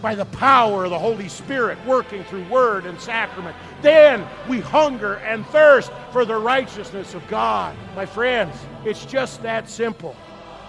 [0.00, 3.56] by the power of the Holy Spirit working through word and sacrament.
[3.82, 7.76] Then we hunger and thirst for the righteousness of God.
[7.94, 10.16] My friends, it's just that simple.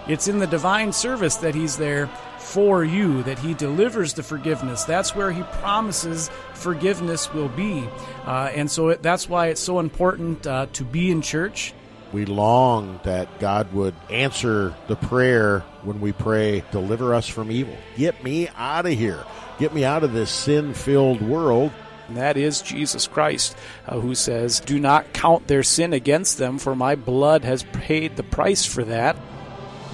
[0.08, 2.08] It's in the divine service that He's there
[2.38, 4.84] for you, that He delivers the forgiveness.
[4.84, 7.88] That's where He promises forgiveness will be.
[8.24, 11.72] Uh, and so it, that's why it's so important uh, to be in church.
[12.12, 17.76] We long that God would answer the prayer when we pray, Deliver us from evil.
[17.96, 19.24] Get me out of here.
[19.58, 21.72] Get me out of this sin filled world.
[22.08, 23.56] And that is Jesus Christ,
[23.86, 28.16] uh, who says, Do not count their sin against them, for my blood has paid
[28.16, 29.16] the price for that.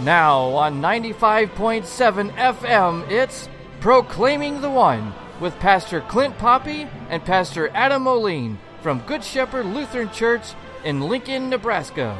[0.00, 3.48] Now on 95.7 FM, it's
[3.80, 10.10] Proclaiming the One with Pastor Clint Poppy and Pastor Adam Moline from Good Shepherd Lutheran
[10.10, 10.54] Church
[10.84, 12.16] in Lincoln, Nebraska.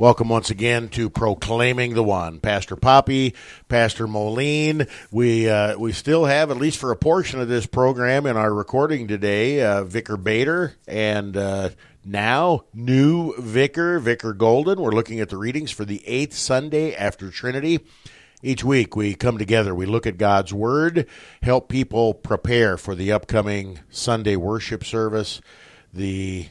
[0.00, 2.40] Welcome once again to Proclaiming the One.
[2.40, 3.34] Pastor Poppy,
[3.68, 4.86] Pastor Moline.
[5.10, 8.54] We uh, we still have, at least for a portion of this program in our
[8.54, 11.68] recording today, uh, Vicar Bader and uh,
[12.02, 14.80] now new Vicar, Vicar Golden.
[14.80, 17.80] We're looking at the readings for the eighth Sunday after Trinity.
[18.42, 21.06] Each week we come together, we look at God's Word,
[21.42, 25.42] help people prepare for the upcoming Sunday worship service,
[25.92, 26.48] the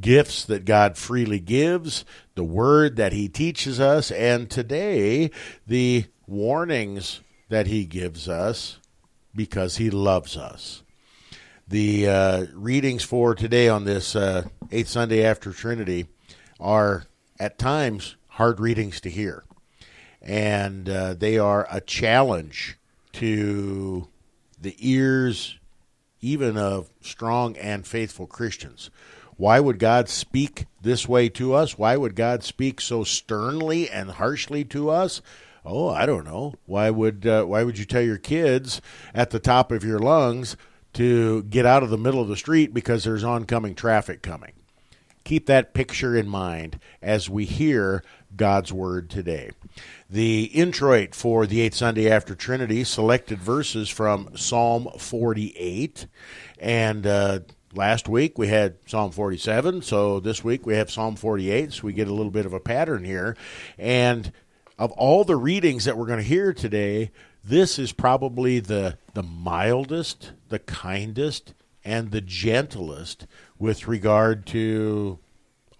[0.00, 5.30] gifts that God freely gives, the word that He teaches us, and today
[5.66, 8.78] the warnings that He gives us
[9.34, 10.82] because He loves us.
[11.68, 16.06] The uh, readings for today on this uh, eighth Sunday after Trinity
[16.60, 17.04] are
[17.38, 19.44] at times hard readings to hear,
[20.26, 22.76] and uh, they are a challenge
[23.12, 24.08] to
[24.60, 25.58] the ears
[26.20, 28.90] even of strong and faithful Christians
[29.36, 31.76] why would God speak this way to us?
[31.76, 35.20] Why would God speak so sternly and harshly to us?
[35.64, 36.54] Oh, I don't know.
[36.64, 38.80] Why would uh, why would you tell your kids
[39.14, 40.56] at the top of your lungs
[40.94, 44.52] to get out of the middle of the street because there's oncoming traffic coming?
[45.26, 48.04] Keep that picture in mind as we hear
[48.36, 49.50] God's word today.
[50.08, 56.06] The introit for the eighth Sunday after Trinity selected verses from Psalm 48,
[56.60, 57.40] and uh,
[57.74, 61.92] last week we had Psalm 47, so this week we have Psalm 48, so we
[61.92, 63.36] get a little bit of a pattern here.
[63.76, 64.30] And
[64.78, 67.10] of all the readings that we're going to hear today,
[67.42, 71.52] this is probably the the mildest, the kindest,
[71.84, 73.26] and the gentlest
[73.58, 75.18] with regard to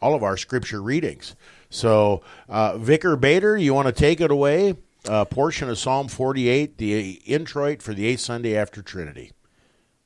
[0.01, 1.35] all of our scripture readings.
[1.71, 4.77] So, uh, Vicar Bader, you want to take it away?
[5.05, 9.33] A portion of Psalm 48, the introit for the eighth Sunday after Trinity.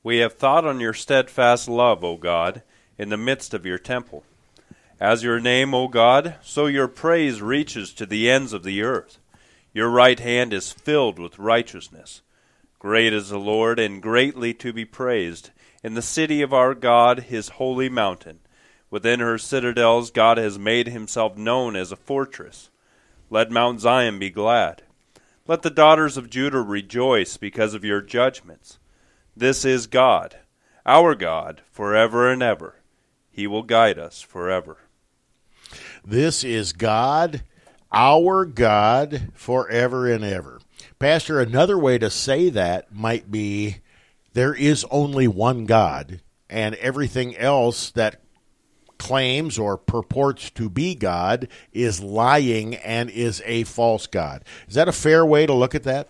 [0.03, 2.63] We have thought on your steadfast love, O God,
[2.97, 4.23] in the midst of your temple.
[4.99, 9.17] As your name, O God, so your praise reaches to the ends of the earth.
[9.73, 12.21] Your right hand is filled with righteousness.
[12.77, 15.51] Great is the Lord, and greatly to be praised.
[15.83, 18.39] In the city of our God, his holy mountain.
[18.91, 22.69] Within her citadels, God has made himself known as a fortress.
[23.29, 24.83] Let Mount Zion be glad.
[25.47, 28.77] Let the daughters of Judah rejoice because of your judgments.
[29.35, 30.37] This is God,
[30.85, 32.75] our God, forever and ever.
[33.31, 34.77] He will guide us forever.
[36.05, 37.43] This is God,
[37.91, 40.59] our God, forever and ever.
[40.99, 43.77] Pastor, another way to say that might be
[44.33, 48.21] there is only one God, and everything else that
[48.97, 54.43] claims or purports to be God is lying and is a false God.
[54.67, 56.07] Is that a fair way to look at that?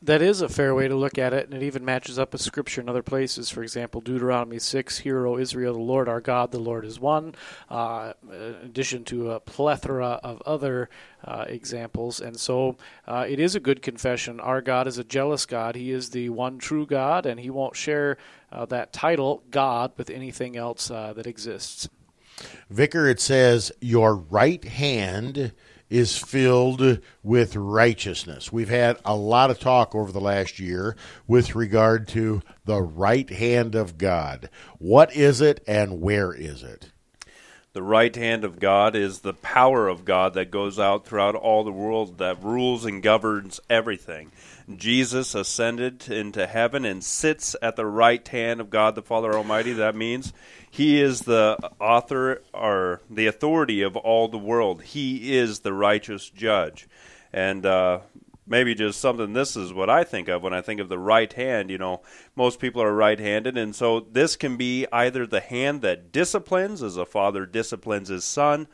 [0.00, 2.40] That is a fair way to look at it, and it even matches up with
[2.40, 3.50] Scripture in other places.
[3.50, 7.34] For example, Deuteronomy 6, Hear, O Israel, the Lord our God, the Lord is one,
[7.68, 10.88] uh, in addition to a plethora of other
[11.24, 12.20] uh, examples.
[12.20, 12.76] And so
[13.08, 14.38] uh, it is a good confession.
[14.38, 15.74] Our God is a jealous God.
[15.74, 18.18] He is the one true God, and He won't share
[18.52, 21.88] uh, that title, God, with anything else uh, that exists.
[22.70, 25.52] Vicar, it says, Your right hand
[25.90, 28.52] is filled with righteousness.
[28.52, 30.96] We've had a lot of talk over the last year
[31.26, 34.50] with regard to the right hand of God.
[34.78, 36.90] What is it and where is it?
[37.78, 41.62] The right hand of God is the power of God that goes out throughout all
[41.62, 44.32] the world that rules and governs everything.
[44.76, 49.74] Jesus ascended into heaven and sits at the right hand of God the Father Almighty.
[49.74, 50.32] That means
[50.68, 54.82] he is the author or the authority of all the world.
[54.82, 56.88] He is the righteous judge.
[57.32, 58.00] And uh,
[58.48, 61.32] maybe just something this is what I think of when I think of the right
[61.32, 61.70] hand.
[61.70, 62.02] You know,
[62.34, 66.82] most people are right handed, and so this can be either the hand that disciplines,
[66.82, 68.66] as a father disciplines his son,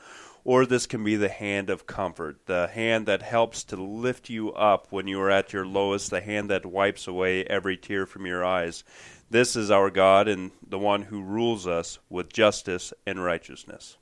[0.44, 4.52] or this can be the hand of comfort, the hand that helps to lift you
[4.52, 8.26] up when you are at your lowest, the hand that wipes away every tear from
[8.26, 8.84] your eyes.
[9.30, 13.96] This is our God and the one who rules us with justice and righteousness.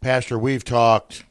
[0.00, 1.24] Pastor, we've talked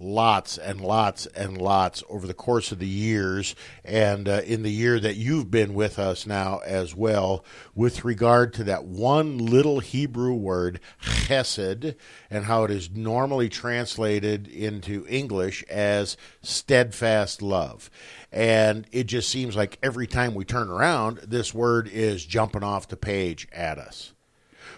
[0.00, 4.70] lots and lots and lots over the course of the years and uh, in the
[4.70, 9.80] year that you've been with us now as well with regard to that one little
[9.80, 11.96] Hebrew word chesed
[12.30, 17.90] and how it is normally translated into English as steadfast love.
[18.30, 22.86] And it just seems like every time we turn around this word is jumping off
[22.86, 24.12] the page at us.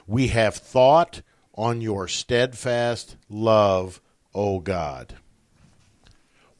[0.07, 1.21] We have thought
[1.55, 4.01] on your steadfast love
[4.35, 5.17] O God.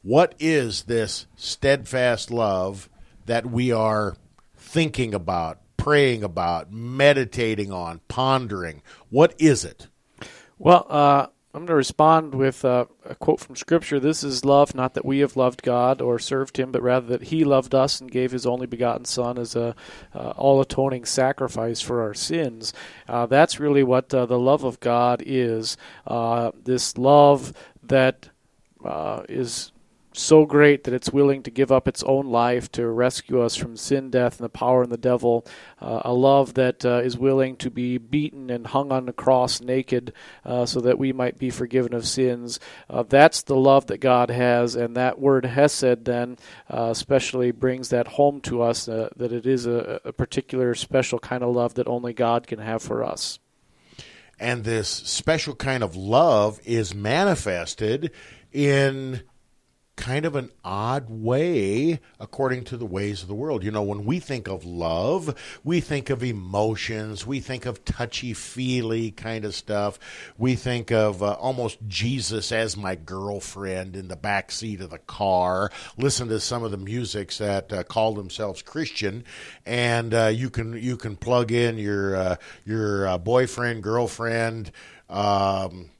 [0.03, 2.89] What is this steadfast love
[3.25, 4.15] that we are
[4.57, 8.81] thinking about, praying about, meditating on, pondering?
[9.09, 9.87] What is it?
[10.57, 13.99] Well, uh, I'm going to respond with uh, a quote from Scripture.
[13.99, 17.23] This is love, not that we have loved God or served Him, but rather that
[17.23, 19.75] He loved us and gave His only begotten Son as a
[20.15, 22.73] uh, all atoning sacrifice for our sins.
[23.05, 25.75] Uh, that's really what uh, the love of God is.
[26.07, 27.51] Uh, this love
[27.83, 28.29] that
[28.85, 29.73] uh, is
[30.13, 33.77] so great that it's willing to give up its own life to rescue us from
[33.77, 35.45] sin, death, and the power and the devil.
[35.79, 39.61] Uh, a love that uh, is willing to be beaten and hung on the cross
[39.61, 40.11] naked
[40.45, 42.59] uh, so that we might be forgiven of sins.
[42.89, 46.37] Uh, that's the love that God has, and that word Hesed then
[46.69, 51.19] uh, especially brings that home to us uh, that it is a, a particular special
[51.19, 53.39] kind of love that only God can have for us.
[54.39, 58.11] And this special kind of love is manifested
[58.51, 59.21] in
[59.95, 63.63] kind of an odd way according to the ways of the world.
[63.63, 68.33] You know, when we think of love, we think of emotions, we think of touchy
[68.33, 69.99] feely kind of stuff.
[70.37, 74.97] We think of uh, almost Jesus as my girlfriend in the back seat of the
[74.97, 75.71] car.
[75.97, 79.23] Listen to some of the musics that uh, call themselves Christian,
[79.65, 82.35] and uh, you can you can plug in your uh,
[82.65, 84.71] your uh, boyfriend, girlfriend.
[85.09, 85.91] Um,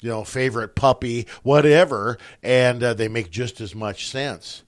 [0.00, 4.62] you know, favorite puppy, whatever, and uh, they make just as much sense.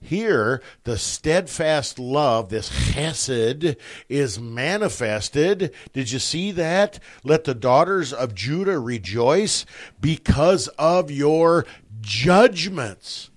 [0.00, 3.76] Here, the steadfast love, this chesed,
[4.10, 5.72] is manifested.
[5.94, 6.98] Did you see that?
[7.22, 9.64] Let the daughters of Judah rejoice
[10.02, 11.64] because of your
[12.02, 13.30] judgments.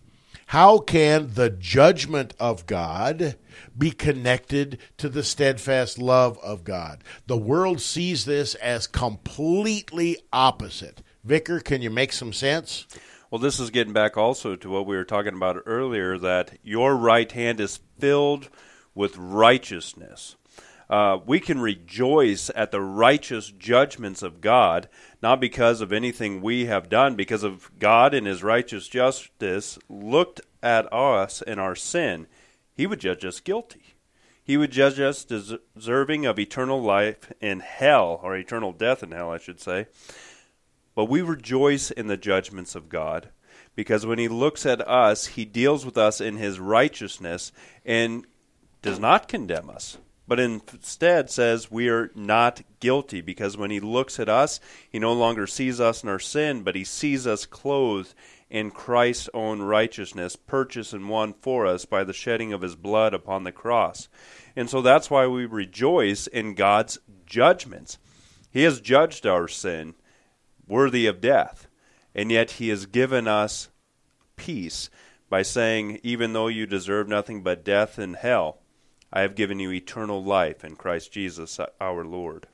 [0.47, 3.37] How can the judgment of God
[3.77, 7.01] be connected to the steadfast love of God?
[7.27, 11.01] The world sees this as completely opposite.
[11.27, 12.87] Vicar, can you make some sense?
[13.29, 16.95] Well, this is getting back also to what we were talking about earlier that your
[16.95, 18.47] right hand is filled
[18.95, 20.37] with righteousness.
[20.89, 24.87] Uh, we can rejoice at the righteous judgments of God,
[25.21, 30.39] not because of anything we have done, because of God in His righteous justice looked
[30.63, 32.27] at us and our sin.
[32.73, 33.95] He would judge us guilty.
[34.45, 39.29] He would judge us deserving of eternal life in hell, or eternal death in hell,
[39.29, 39.87] I should say.
[40.97, 43.29] But we rejoice in the judgments of God
[43.75, 47.51] because when he looks at us, he deals with us in his righteousness
[47.85, 48.25] and
[48.81, 54.19] does not condemn us, but instead says we are not guilty because when he looks
[54.19, 54.59] at us,
[54.89, 58.15] he no longer sees us in our sin, but he sees us clothed
[58.49, 63.13] in Christ's own righteousness, purchased and won for us by the shedding of his blood
[63.13, 64.09] upon the cross.
[64.55, 67.99] And so that's why we rejoice in God's judgments.
[68.49, 69.93] He has judged our sin
[70.67, 71.67] worthy of death.
[72.13, 73.69] And yet he has given us
[74.35, 74.89] peace
[75.29, 78.59] by saying, Even though you deserve nothing but death and hell,
[79.11, 82.47] I have given you eternal life in Christ Jesus our Lord.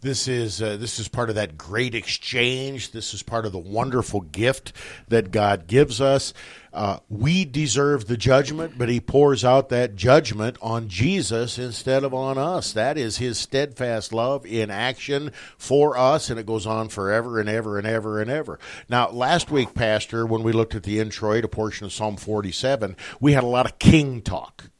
[0.00, 2.92] This is uh, this is part of that great exchange.
[2.92, 4.72] This is part of the wonderful gift
[5.08, 6.32] that God gives us.
[6.72, 12.12] Uh, we deserve the judgment, but He pours out that judgment on Jesus instead of
[12.12, 12.72] on us.
[12.72, 17.48] That is His steadfast love in action for us, and it goes on forever and
[17.48, 18.58] ever and ever and ever.
[18.88, 22.96] Now, last week, Pastor, when we looked at the introit, a portion of Psalm 47,
[23.20, 24.70] we had a lot of king talk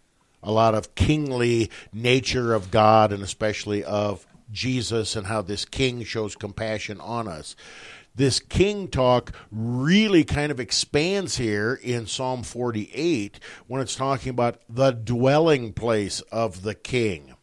[0.42, 6.04] a lot of kingly nature of God and especially of Jesus and how this king
[6.04, 7.56] shows compassion on us.
[8.14, 13.38] This king talk really kind of expands here in Psalm 48
[13.68, 17.34] when it's talking about the dwelling place of the king.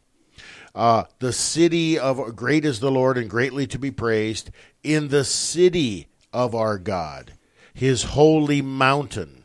[0.74, 4.50] Uh, the city of great is the Lord and greatly to be praised
[4.82, 7.32] in the city of our God,
[7.72, 9.44] his holy mountain.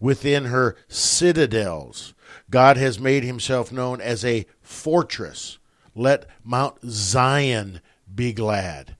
[0.00, 2.14] within her citadels.
[2.50, 5.58] God has made himself known as a fortress.
[5.94, 7.80] Let Mount Zion
[8.12, 8.96] be glad.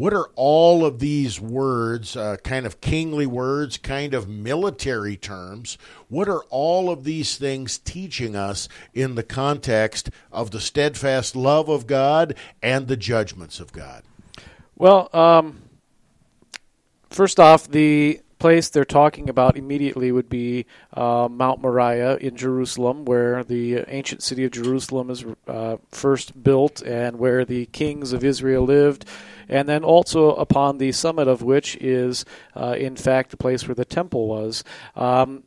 [0.00, 5.76] What are all of these words, uh, kind of kingly words, kind of military terms?
[6.08, 11.68] What are all of these things teaching us in the context of the steadfast love
[11.68, 14.02] of God and the judgments of God?
[14.74, 15.60] Well, um,
[17.10, 23.04] first off, the place they're talking about immediately would be uh, Mount Moriah in Jerusalem,
[23.04, 28.24] where the ancient city of Jerusalem is uh, first built and where the kings of
[28.24, 29.04] Israel lived
[29.48, 32.24] and then also upon the summit of which is,
[32.56, 34.64] uh, in fact, the place where the temple was.
[34.96, 35.42] Um,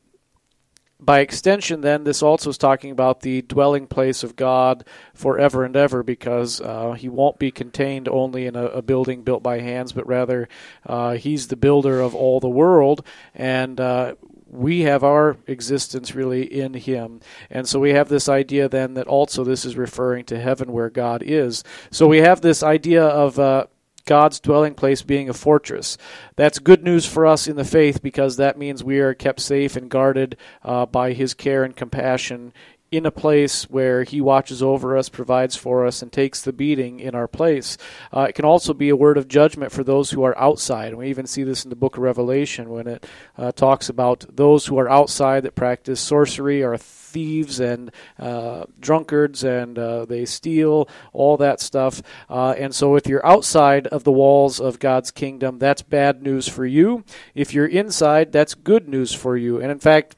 [1.05, 5.75] by extension, then, this also is talking about the dwelling place of God forever and
[5.75, 9.91] ever because uh, he won't be contained only in a, a, building built by hands,
[9.91, 10.47] but rather
[10.85, 13.05] uh, he's the builder of all the world.
[13.33, 14.15] And uh,
[14.53, 17.19] we have our existence really in him.
[17.49, 20.89] And so we have this idea then that also this is referring to heaven where
[20.89, 21.63] God is.
[21.89, 23.65] So we have this idea of uh,
[24.05, 25.97] God's dwelling place being a fortress.
[26.35, 29.75] That's good news for us in the faith because that means we are kept safe
[29.75, 32.53] and guarded uh, by His care and compassion
[32.93, 36.99] in a place where He watches over us, provides for us, and takes the beating
[36.99, 37.75] in our place.
[38.15, 40.89] Uh, it can also be a word of judgment for those who are outside.
[40.89, 44.25] And we even see this in the book of Revelation when it uh, talks about
[44.29, 50.25] those who are outside that practice sorcery or thieves and uh, drunkards and uh, they
[50.25, 52.01] steal, all that stuff.
[52.29, 56.47] Uh, and so if you're outside of the walls of God's kingdom, that's bad news
[56.47, 57.03] for you.
[57.33, 59.59] If you're inside, that's good news for you.
[59.59, 60.15] And in fact,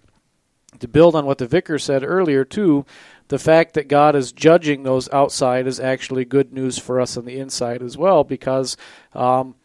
[0.79, 2.85] to build on what the vicar said earlier, too,
[3.27, 7.25] the fact that God is judging those outside is actually good news for us on
[7.25, 8.77] the inside as well, because
[9.13, 9.55] um,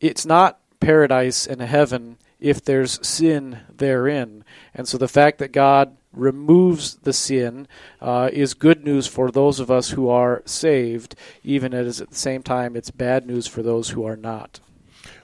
[0.00, 4.44] it's not paradise and heaven if there's sin therein.
[4.74, 7.66] And so the fact that God removes the sin
[8.00, 12.16] uh, is good news for those of us who are saved, even as at the
[12.16, 14.60] same time it's bad news for those who are not.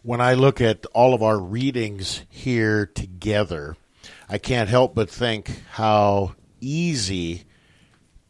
[0.03, 3.77] When I look at all of our readings here together,
[4.33, 7.43] I can't help but think how easy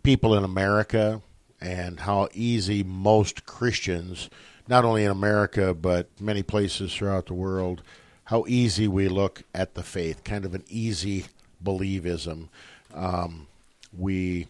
[0.02, 1.21] people in America
[1.61, 4.30] and how easy most Christians,
[4.66, 7.83] not only in America but many places throughout the world,
[8.25, 11.26] how easy we look at the faith, kind of an easy
[11.62, 12.49] believism.
[12.95, 13.47] Um,
[13.92, 14.47] we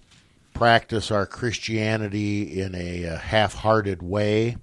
[0.55, 4.57] practice our Christianity in a, a half hearted way.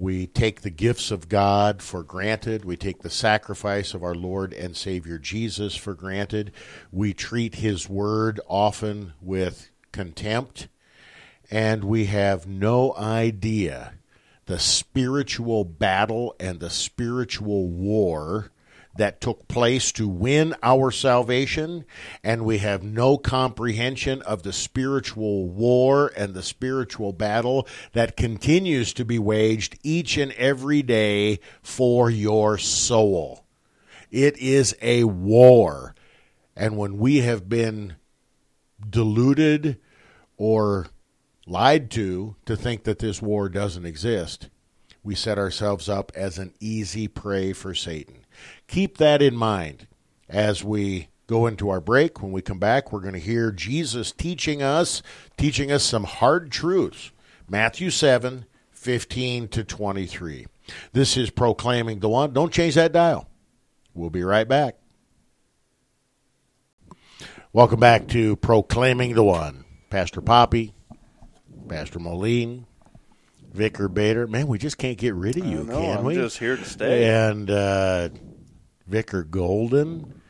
[0.00, 2.64] We take the gifts of God for granted.
[2.64, 6.52] We take the sacrifice of our Lord and Savior Jesus for granted.
[6.90, 10.68] We treat His Word often with contempt.
[11.50, 13.92] And we have no idea
[14.46, 18.52] the spiritual battle and the spiritual war
[18.96, 21.84] that took place to win our salvation,
[22.24, 28.92] and we have no comprehension of the spiritual war and the spiritual battle that continues
[28.94, 33.44] to be waged each and every day for your soul.
[34.10, 35.94] It is a war.
[36.56, 37.94] And when we have been
[38.88, 39.78] deluded
[40.36, 40.88] or
[41.46, 44.50] lied to to think that this war doesn't exist,
[45.02, 48.19] we set ourselves up as an easy prey for Satan
[48.70, 49.88] keep that in mind
[50.28, 52.22] as we go into our break.
[52.22, 55.02] When we come back, we're going to hear Jesus teaching us,
[55.36, 57.10] teaching us some hard truths.
[57.48, 60.46] Matthew 7, 15 to 23.
[60.92, 62.32] This is Proclaiming the One.
[62.32, 63.28] Don't change that dial.
[63.92, 64.76] We'll be right back.
[67.52, 69.64] Welcome back to Proclaiming the One.
[69.90, 70.72] Pastor Poppy,
[71.68, 72.66] Pastor Moline,
[73.52, 74.28] Vicar Bader.
[74.28, 76.14] Man, we just can't get rid of you, know, can I'm we?
[76.14, 77.08] just here to stay.
[77.08, 78.10] And uh,
[78.90, 80.20] Vicar Golden.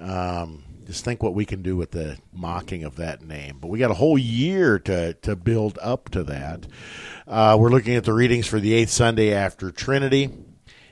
[0.00, 3.58] Um, just think what we can do with the mocking of that name.
[3.60, 6.66] But we got a whole year to, to build up to that.
[7.26, 10.30] Uh, we're looking at the readings for the eighth Sunday after Trinity.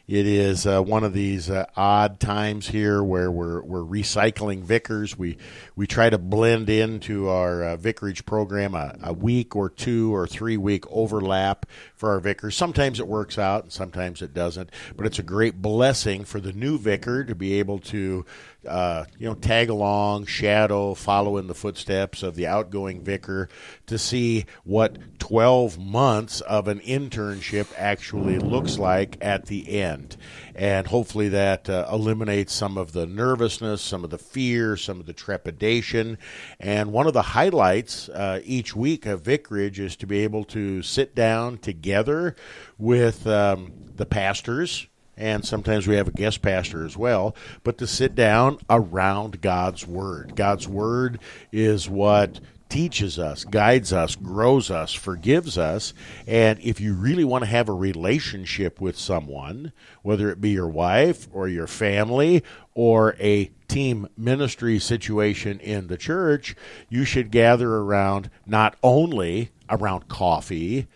[0.06, 5.16] It is uh, one of these uh, odd times here where we're we're recycling vicars.
[5.16, 5.38] We
[5.76, 10.26] we try to blend into our uh, vicarage program a, a, week or two or
[10.26, 12.54] three week overlap for our vicars.
[12.54, 14.68] Sometimes it works out and sometimes it doesn't.
[14.94, 18.26] But it's a great blessing for the new vicar to be able to
[18.66, 23.48] uh, you know, tag along, shadow, follow in the footsteps of the outgoing vicar
[23.86, 30.16] to see what 12 months of an internship actually looks like at the end.
[30.54, 35.06] And hopefully that uh, eliminates some of the nervousness, some of the fear, some of
[35.06, 36.18] the trepidation.
[36.60, 40.82] And one of the highlights uh, each week of vicarage is to be able to
[40.82, 42.36] sit down together
[42.78, 47.86] with um, the pastors and sometimes we have a guest pastor as well, but to
[47.86, 50.34] sit down around God's Word.
[50.36, 51.18] God's Word
[51.52, 55.94] is what teaches us, guides us, grows us, forgives us.
[56.26, 60.68] And if you really want to have a relationship with someone, whether it be your
[60.68, 62.42] wife or your family
[62.74, 66.56] or a team ministry situation in the church,
[66.88, 70.88] you should gather around not only around coffee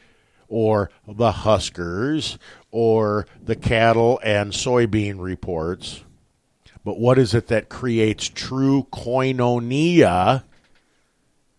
[0.48, 2.38] or the Huskers
[2.70, 6.04] or the cattle and soybean reports,
[6.84, 10.44] but what is it that creates true koinonia?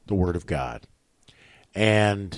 [0.08, 0.88] The Word of God.
[1.76, 2.38] And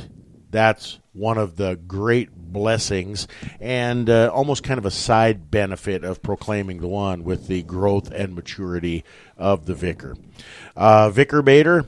[0.50, 3.28] that's one of the great blessings
[3.60, 8.12] and uh, almost kind of a side benefit of proclaiming the one with the growth
[8.12, 9.04] and maturity
[9.38, 10.16] of the vicar.
[10.76, 11.86] Uh, vicar Bader,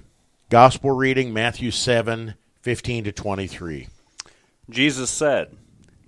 [0.49, 3.89] Gospel reading, Matthew 7 15 to 23.
[4.69, 5.57] Jesus said,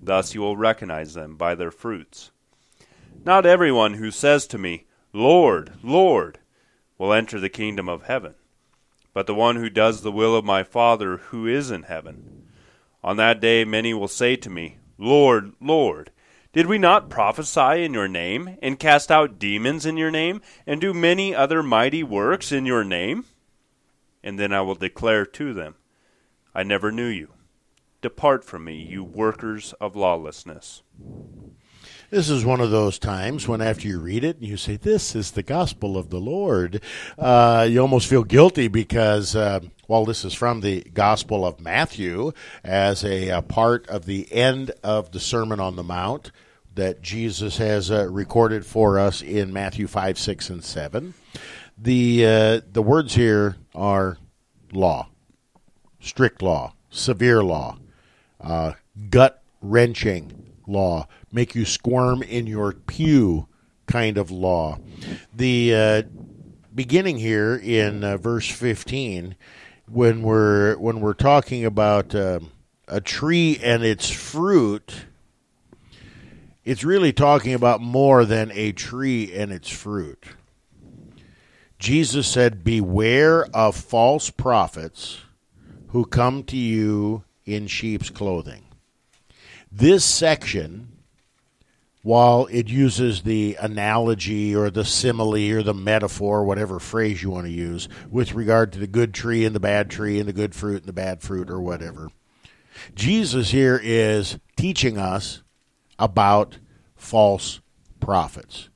[0.00, 2.30] Thus you will recognize them by their fruits.
[3.24, 6.38] Not everyone who says to me, Lord, Lord,
[6.98, 8.34] will enter the kingdom of heaven,
[9.12, 12.46] but the one who does the will of my Father who is in heaven.
[13.02, 16.10] On that day many will say to me, Lord, Lord,
[16.52, 20.80] did we not prophesy in your name, and cast out demons in your name, and
[20.80, 23.26] do many other mighty works in your name?
[24.22, 25.74] And then I will declare to them,
[26.54, 27.28] I never knew you.
[28.06, 30.84] Depart from me, you workers of lawlessness.
[32.08, 35.16] This is one of those times when, after you read it, and you say, This
[35.16, 36.80] is the gospel of the Lord.
[37.18, 39.58] Uh, you almost feel guilty because, uh,
[39.88, 42.30] while this is from the Gospel of Matthew
[42.62, 46.30] as a, a, part of the end of the Sermon on the Mount
[46.76, 51.12] that Jesus has uh, recorded for us in Matthew 5, 6, and 7.
[51.76, 54.18] The, uh, the words here are
[54.72, 55.08] law,
[55.98, 57.78] strict law, severe law,
[58.46, 58.72] uh,
[59.10, 63.48] gut wrenching law, make you squirm in your pew
[63.86, 64.78] kind of law.
[65.34, 66.02] The uh,
[66.74, 69.36] beginning here in uh, verse 15,
[69.88, 72.40] when we're when we're talking about uh,
[72.88, 75.06] a tree and its fruit,
[76.64, 80.24] it's really talking about more than a tree and its fruit.
[81.78, 85.20] Jesus said, Beware of false prophets
[85.88, 88.64] who come to you in sheep's clothing.
[89.70, 90.88] This section,
[92.02, 97.46] while it uses the analogy or the simile or the metaphor, whatever phrase you want
[97.46, 100.54] to use, with regard to the good tree and the bad tree and the good
[100.54, 102.10] fruit and the bad fruit or whatever,
[102.94, 105.42] Jesus here is teaching us
[105.98, 106.58] about
[106.94, 107.60] false
[108.00, 108.68] prophets.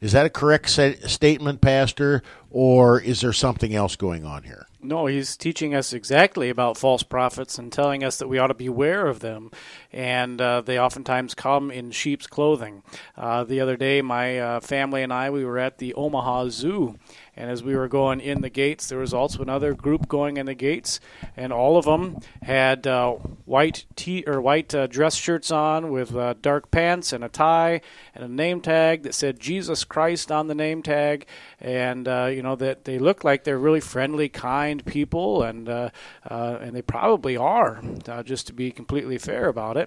[0.00, 4.66] Is that a correct statement, Pastor, or is there something else going on here?
[4.84, 8.54] No, he's teaching us exactly about false prophets and telling us that we ought to
[8.54, 9.52] beware of them.
[9.92, 12.82] And uh, they oftentimes come in sheep's clothing.
[13.16, 16.98] Uh, the other day, my uh, family and I, we were at the Omaha Zoo
[17.34, 20.44] and as we were going in the gates, there was also another group going in
[20.44, 21.00] the gates,
[21.34, 23.12] and all of them had uh,
[23.46, 27.80] white t or white uh, dress shirts on with uh, dark pants and a tie
[28.14, 31.26] and a name tag that said Jesus Christ on the name tag,
[31.58, 36.82] and you know that they look like they're really friendly, kind people, and and they
[36.82, 37.82] probably are,
[38.24, 39.81] just to be completely fair about it,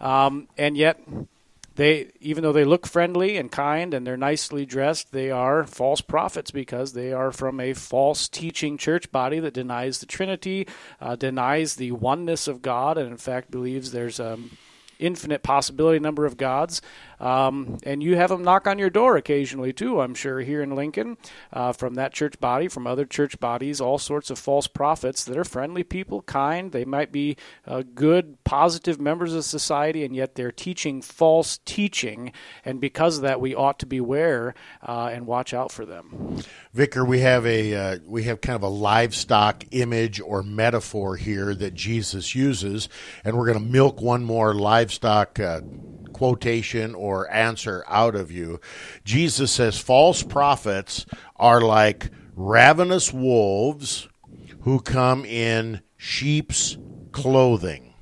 [0.00, 1.00] um, and yet
[1.78, 6.00] they even though they look friendly and kind and they're nicely dressed, they are false
[6.00, 10.66] prophets because they are from a false teaching church body that denies the Trinity,
[11.00, 14.38] uh, denies the oneness of God, and in fact believes there's a
[14.98, 16.82] infinite possibility number of gods.
[17.20, 20.74] Um, and you have them knock on your door occasionally too, I'm sure, here in
[20.74, 21.16] Lincoln,
[21.52, 25.36] uh, from that church body, from other church bodies, all sorts of false prophets that
[25.36, 26.72] are friendly people, kind.
[26.72, 32.32] They might be uh, good, positive members of society, and yet they're teaching false teaching.
[32.64, 34.54] And because of that, we ought to beware
[34.86, 36.38] uh, and watch out for them.
[36.72, 41.54] Vicar, we have a uh, we have kind of a livestock image or metaphor here
[41.54, 42.88] that Jesus uses,
[43.24, 45.60] and we're going to milk one more livestock uh,
[46.12, 48.60] quotation or answer out of you.
[49.04, 54.08] Jesus says false prophets are like ravenous wolves
[54.60, 56.76] who come in sheep's
[57.12, 57.94] clothing.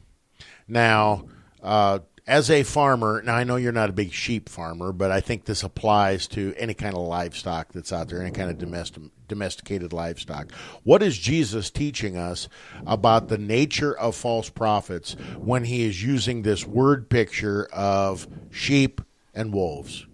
[0.69, 1.27] Now,
[1.63, 5.21] uh, as a farmer, now I know you're not a big sheep farmer, but I
[5.21, 9.05] think this applies to any kind of livestock that's out there, any kind of domestic,
[9.29, 10.51] domesticated livestock.
[10.83, 12.49] What is Jesus teaching us
[12.85, 19.01] about the nature of false prophets when he is using this word picture of sheep
[19.35, 20.07] and wolves?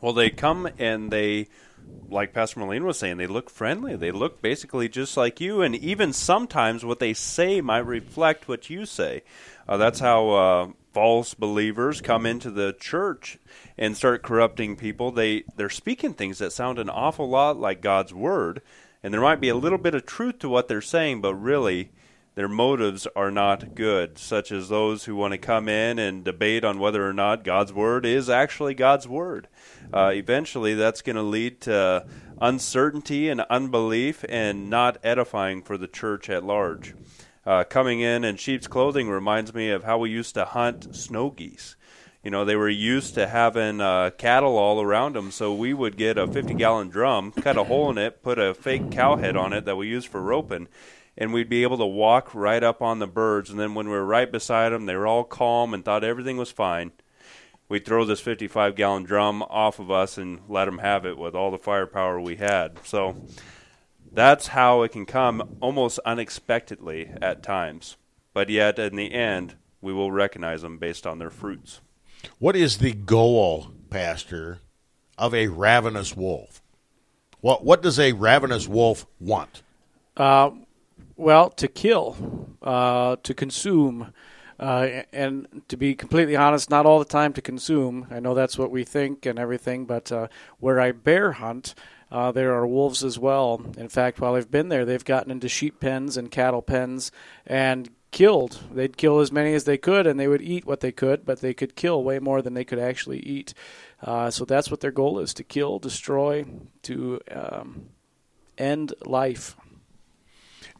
[0.00, 1.48] Well, they come and they,
[2.08, 3.96] like Pastor Moline was saying, they look friendly.
[3.96, 8.70] They look basically just like you, and even sometimes what they say might reflect what
[8.70, 9.22] you say.
[9.68, 13.38] Uh, that's how uh, false believers come into the church
[13.76, 15.10] and start corrupting people.
[15.10, 18.62] They they're speaking things that sound an awful lot like God's word,
[19.02, 21.90] and there might be a little bit of truth to what they're saying, but really
[22.34, 26.64] their motives are not good, such as those who want to come in and debate
[26.64, 29.48] on whether or not God's word is actually God's word.
[29.92, 32.06] Uh, eventually, that's going to lead to
[32.40, 36.94] uncertainty and unbelief and not edifying for the church at large.
[37.46, 41.30] Uh, coming in in sheep's clothing reminds me of how we used to hunt snow
[41.30, 41.76] geese.
[42.24, 45.98] You know, they were used to having uh, cattle all around them, so we would
[45.98, 49.36] get a 50 gallon drum, cut a hole in it, put a fake cow head
[49.36, 50.68] on it that we used for roping,
[51.16, 53.50] and we'd be able to walk right up on the birds.
[53.50, 56.36] And then when we were right beside them, they were all calm and thought everything
[56.36, 56.92] was fine.
[57.68, 61.34] We'd throw this 55 gallon drum off of us and let them have it with
[61.34, 62.78] all the firepower we had.
[62.84, 63.16] So
[64.12, 67.96] that's how it can come almost unexpectedly at times.
[68.32, 71.80] But yet, in the end, we will recognize them based on their fruits.
[72.38, 74.60] What is the goal, Pastor,
[75.16, 76.62] of a ravenous wolf?
[77.40, 79.62] What what does a ravenous wolf want?
[80.16, 80.50] Uh,
[81.16, 84.12] well, to kill, uh, to consume,
[84.58, 88.06] uh, and to be completely honest, not all the time to consume.
[88.10, 91.74] I know that's what we think and everything, but uh, where I bear hunt,
[92.10, 93.64] uh, there are wolves as well.
[93.76, 97.10] In fact, while I've been there, they've gotten into sheep pens and cattle pens
[97.46, 98.60] and killed.
[98.72, 101.40] They'd kill as many as they could, and they would eat what they could, but
[101.40, 103.54] they could kill way more than they could actually eat.
[104.00, 106.44] Uh, so that's what their goal is: to kill, destroy,
[106.82, 107.86] to um,
[108.56, 109.56] end life.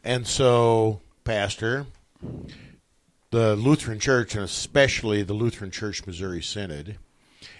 [0.05, 1.87] And so, Pastor,
[3.31, 6.99] the Lutheran Church, and especially the Lutheran Church Missouri Synod,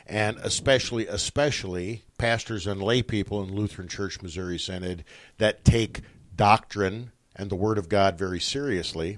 [0.06, 5.04] and especially especially pastors and lay people in Lutheran Church Missouri Synod
[5.40, 6.02] that take
[6.36, 9.18] doctrine and the Word of God very seriously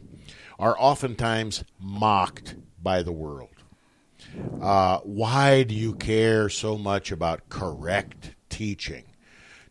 [0.57, 3.49] are oftentimes mocked by the world.
[4.61, 9.03] Uh, why do you care so much about correct teaching?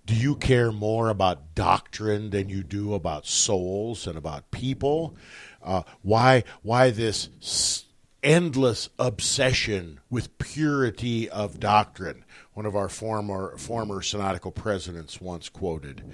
[0.06, 5.16] Do you care more about doctrine than you do about souls and about people?
[5.62, 7.84] Uh, why why this
[8.22, 12.24] endless obsession with purity of doctrine?
[12.54, 16.04] One of our former former synodical presidents once quoted.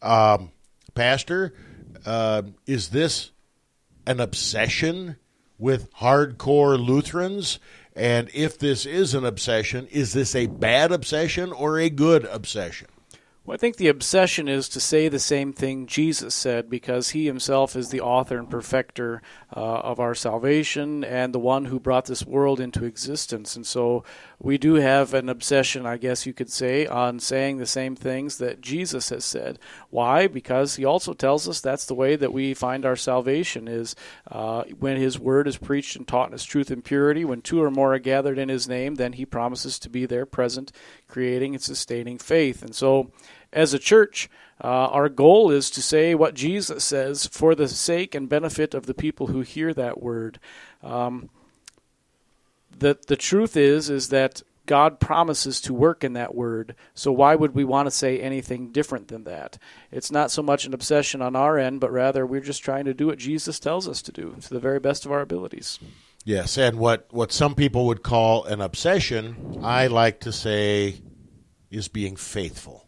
[0.00, 0.50] Um,
[0.94, 1.52] Pastor,
[2.06, 3.30] uh, is this
[4.06, 5.16] an obsession
[5.58, 7.58] with hardcore Lutherans?
[7.94, 12.88] And if this is an obsession, is this a bad obsession or a good obsession?
[13.46, 17.26] Well, I think the obsession is to say the same thing Jesus said because he
[17.26, 19.20] himself is the author and perfecter
[19.54, 23.54] uh, of our salvation and the one who brought this world into existence.
[23.54, 24.02] And so
[24.38, 28.38] we do have an obsession, I guess you could say, on saying the same things
[28.38, 29.58] that Jesus has said.
[29.90, 30.26] Why?
[30.26, 33.94] Because he also tells us that's the way that we find our salvation is
[34.30, 37.26] uh, when his word is preached and taught in its truth and purity.
[37.26, 40.24] When two or more are gathered in his name, then he promises to be there
[40.24, 40.72] present,
[41.08, 42.62] creating and sustaining faith.
[42.62, 43.10] And so
[43.54, 44.28] as a church,
[44.62, 48.86] uh, our goal is to say what Jesus says for the sake and benefit of
[48.86, 50.38] the people who hear that word.
[50.82, 51.30] Um,
[52.76, 56.74] the the truth is is that God promises to work in that word.
[56.94, 59.58] So why would we want to say anything different than that?
[59.92, 62.94] It's not so much an obsession on our end, but rather we're just trying to
[62.94, 65.78] do what Jesus tells us to do to the very best of our abilities.
[66.24, 71.00] Yes, and what what some people would call an obsession, I like to say
[71.70, 72.83] is being faithful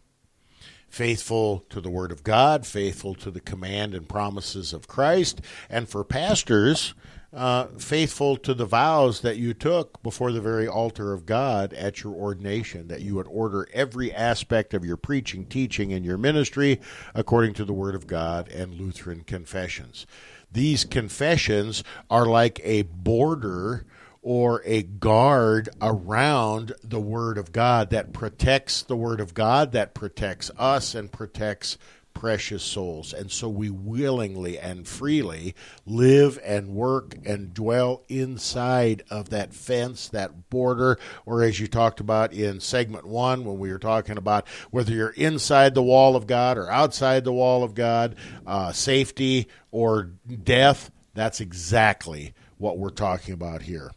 [0.97, 5.87] faithful to the Word of God, faithful to the command and promises of Christ, and
[5.87, 6.95] for pastors,
[7.31, 12.01] uh, faithful to the vows that you took before the very altar of God at
[12.01, 16.81] your ordination, that you would order every aspect of your preaching, teaching, and your ministry
[17.13, 20.07] according to the Word of God and Lutheran confessions.
[20.51, 23.85] These confessions are like a border
[24.21, 29.93] or a guard around the Word of God that protects the Word of God, that
[29.93, 31.77] protects us and protects
[32.19, 33.13] precious souls.
[33.13, 35.53] And so we willingly and freely
[35.85, 41.99] live and work and dwell inside of that fence, that border, or as you talked
[41.99, 46.25] about in segment one when we were talking about whether you're inside the wall of
[46.25, 48.15] God or outside the wall of God,
[48.47, 50.11] uh, safety or
[50.43, 50.89] death.
[51.13, 53.91] That's exactly what we're talking about here.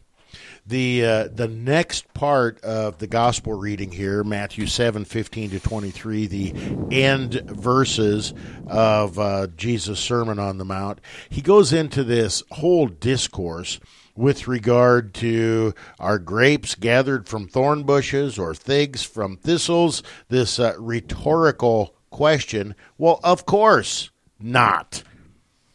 [0.65, 5.89] The uh, the next part of the gospel reading here, Matthew seven fifteen to twenty
[5.89, 6.53] three, the
[6.91, 8.33] end verses
[8.67, 11.01] of uh, Jesus' Sermon on the Mount.
[11.29, 13.79] He goes into this whole discourse
[14.15, 20.03] with regard to are grapes gathered from thorn bushes or figs from thistles.
[20.29, 22.75] This uh, rhetorical question.
[22.97, 25.03] Well, of course not.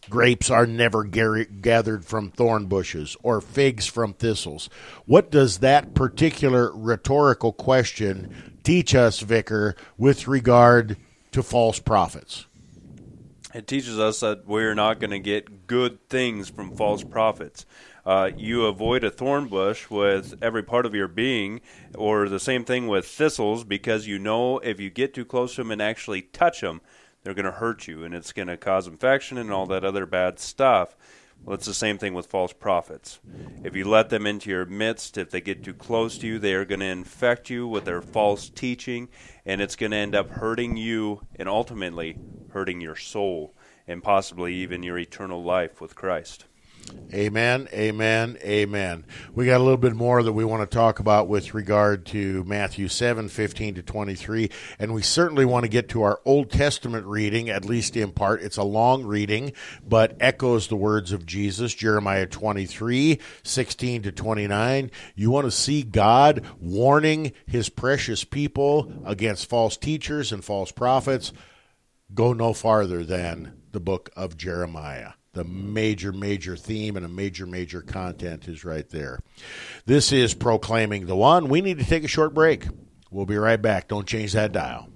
[0.08, 4.70] Grapes are never gathered from thorn bushes or figs from thistles.
[5.04, 10.96] What does that particular rhetorical question teach us, Vicar, with regard
[11.32, 12.46] to false prophets?
[13.54, 17.64] It teaches us that we're not going to get good things from false prophets.
[18.04, 21.60] Uh, you avoid a thorn bush with every part of your being,
[21.96, 25.62] or the same thing with thistles, because you know if you get too close to
[25.62, 26.80] them and actually touch them,
[27.26, 30.06] they're going to hurt you and it's going to cause infection and all that other
[30.06, 30.96] bad stuff.
[31.44, 33.18] Well, it's the same thing with false prophets.
[33.64, 36.54] If you let them into your midst, if they get too close to you, they
[36.54, 39.08] are going to infect you with their false teaching,
[39.44, 42.16] and it's going to end up hurting you and ultimately
[42.50, 43.56] hurting your soul
[43.88, 46.44] and possibly even your eternal life with Christ.
[47.14, 49.06] Amen, amen, amen.
[49.32, 52.42] We got a little bit more that we want to talk about with regard to
[52.44, 54.50] Matthew 7 15 to 23.
[54.78, 58.42] And we certainly want to get to our Old Testament reading, at least in part.
[58.42, 59.52] It's a long reading,
[59.86, 64.90] but echoes the words of Jesus, Jeremiah 23 16 to 29.
[65.14, 71.32] You want to see God warning his precious people against false teachers and false prophets?
[72.12, 77.46] Go no farther than the book of Jeremiah the major, major theme and a major,
[77.46, 79.20] major content is right there.
[79.84, 81.48] This is Proclaiming the One.
[81.48, 82.66] We need to take a short break.
[83.10, 83.86] We'll be right back.
[83.86, 84.88] Don't change that dial.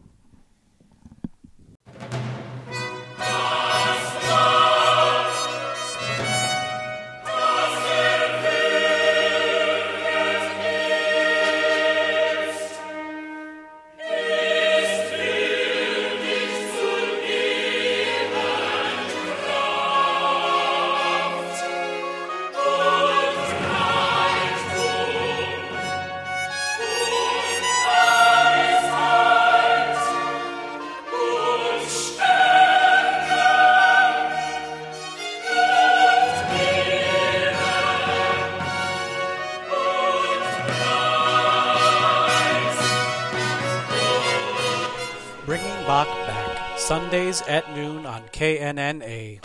[47.31, 49.39] At noon on KNNA.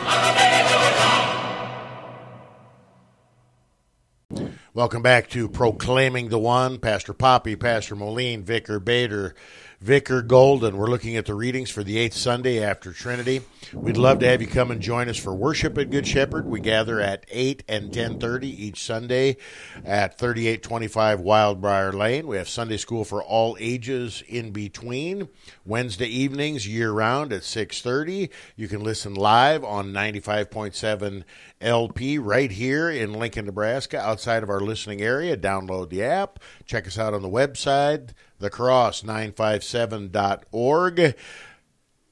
[4.74, 6.80] Welcome back to Proclaiming the One.
[6.80, 9.36] Pastor Poppy, Pastor Moline, Vicar Bader,
[9.80, 10.76] Vicar Golden.
[10.76, 13.42] We're looking at the readings for the eighth Sunday after Trinity.
[13.74, 16.46] We'd love to have you come and join us for worship at Good Shepherd.
[16.46, 19.36] We gather at 8 and 10.30 each Sunday
[19.84, 22.26] at 3825 Wildbriar Lane.
[22.26, 25.28] We have Sunday school for all ages in between.
[25.66, 28.30] Wednesday evenings year-round at 6.30.
[28.56, 31.22] You can listen live on 95.7
[31.60, 35.36] LP right here in Lincoln, Nebraska, outside of our listening area.
[35.36, 36.38] Download the app.
[36.64, 41.14] Check us out on the website thecross957.org.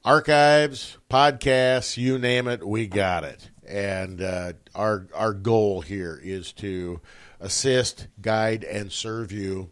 [0.04, 3.50] Archives, podcasts, you name it, we got it.
[3.66, 7.00] And uh, our our goal here is to
[7.40, 9.70] assist, guide, and serve you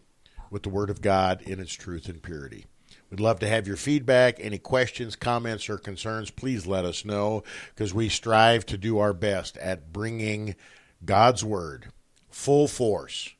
[0.50, 2.64] with the Word of God in its truth and purity.
[3.10, 4.38] We'd love to have your feedback.
[4.40, 7.42] Any questions, comments, or concerns, please let us know
[7.74, 10.56] because we strive to do our best at bringing
[11.04, 11.92] God's Word
[12.30, 13.34] full force,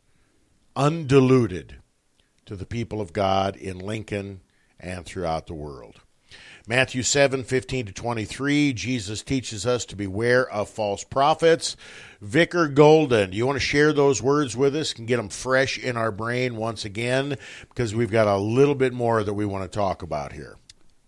[0.77, 1.77] undiluted
[2.47, 4.41] to the people of God in Lincoln
[4.79, 6.01] and throughout the world.
[6.67, 11.77] Matthew 7, 15 to 23, Jesus teaches us to beware of false prophets.
[12.21, 15.77] Vicar Golden, do you want to share those words with us and get them fresh
[15.77, 17.37] in our brain once again?
[17.69, 20.57] Because we've got a little bit more that we want to talk about here.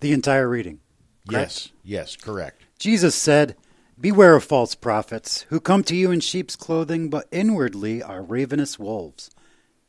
[0.01, 0.81] The entire reading.
[1.29, 1.71] Correct?
[1.85, 2.63] Yes, yes, correct.
[2.79, 3.55] Jesus said,
[4.01, 8.77] Beware of false prophets, who come to you in sheep's clothing, but inwardly are ravenous
[8.77, 9.31] wolves.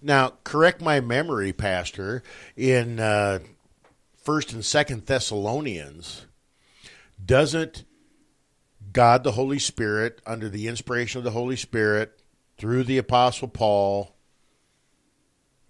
[0.00, 2.22] Now, correct my memory, Pastor.
[2.56, 3.40] In uh,
[4.22, 6.26] First and Second Thessalonians,
[7.24, 7.84] doesn't
[8.92, 12.20] God the Holy Spirit, under the inspiration of the Holy Spirit,
[12.56, 14.14] through the Apostle Paul,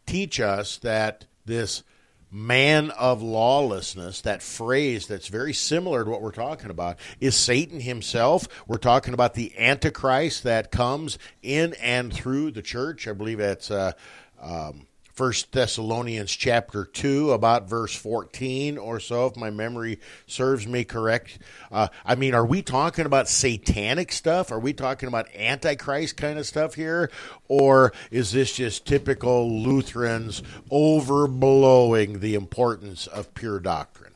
[0.06, 1.82] teach us that this
[2.30, 7.80] man of lawlessness, that phrase that's very similar to what we're talking about, is Satan
[7.80, 8.48] himself.
[8.66, 13.08] We're talking about the Antichrist that comes in and through the church.
[13.08, 13.92] I believe that's uh,
[14.40, 14.86] um,
[15.18, 21.40] First Thessalonians chapter two, about verse fourteen or so, if my memory serves me correct.
[21.72, 24.52] Uh, I mean, are we talking about satanic stuff?
[24.52, 27.10] Are we talking about antichrist kind of stuff here,
[27.48, 34.12] or is this just typical Lutherans overblowing the importance of pure doctrine?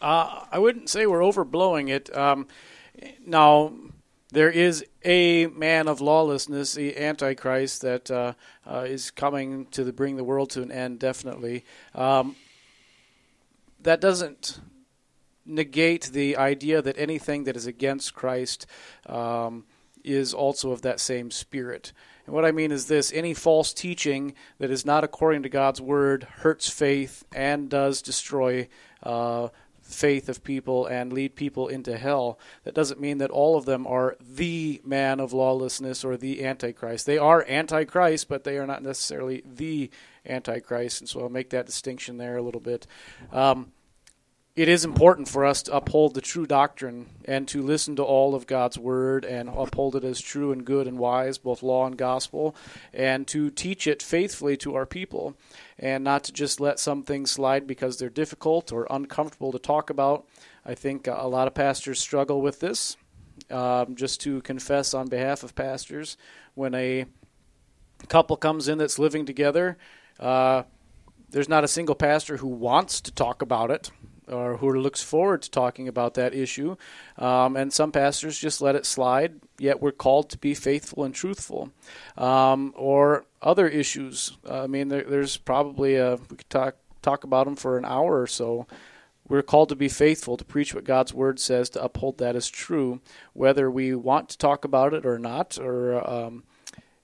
[0.00, 2.16] Uh, I wouldn't say we're overblowing it.
[2.16, 2.46] Um,
[3.26, 3.72] now,
[4.32, 8.32] there is a man of lawlessness, the Antichrist, that uh,
[8.66, 10.98] uh, is coming to the, bring the world to an end.
[10.98, 12.34] Definitely, um,
[13.80, 14.60] that doesn't
[15.44, 18.66] negate the idea that anything that is against Christ
[19.06, 19.64] um,
[20.02, 21.92] is also of that same spirit.
[22.26, 25.80] And what I mean is this any false teaching that is not according to God's
[25.80, 28.68] word hurts faith and does destroy
[29.04, 29.48] uh,
[29.88, 32.38] faith of people and lead people into hell.
[32.64, 37.06] That doesn't mean that all of them are the man of lawlessness or the antichrist.
[37.06, 39.90] They are antichrist, but they are not necessarily the
[40.26, 41.00] antichrist.
[41.00, 42.86] And so I'll make that distinction there a little bit.
[43.32, 43.72] Um,
[44.56, 48.34] it is important for us to uphold the true doctrine and to listen to all
[48.34, 51.98] of God's word and uphold it as true and good and wise, both law and
[51.98, 52.56] gospel,
[52.94, 55.36] and to teach it faithfully to our people
[55.78, 59.90] and not to just let some things slide because they're difficult or uncomfortable to talk
[59.90, 60.26] about.
[60.64, 62.96] I think a lot of pastors struggle with this.
[63.50, 66.16] Um, just to confess on behalf of pastors,
[66.54, 67.04] when a
[68.08, 69.76] couple comes in that's living together,
[70.18, 70.62] uh,
[71.28, 73.90] there's not a single pastor who wants to talk about it
[74.28, 76.76] or who looks forward to talking about that issue.
[77.18, 81.14] Um, and some pastors just let it slide, yet we're called to be faithful and
[81.14, 81.70] truthful.
[82.16, 84.36] Um, or other issues.
[84.48, 87.84] Uh, I mean, there, there's probably a, we could talk, talk about them for an
[87.84, 88.66] hour or so.
[89.28, 92.48] We're called to be faithful, to preach what God's word says, to uphold that as
[92.48, 93.00] true,
[93.32, 96.44] whether we want to talk about it or not, or um,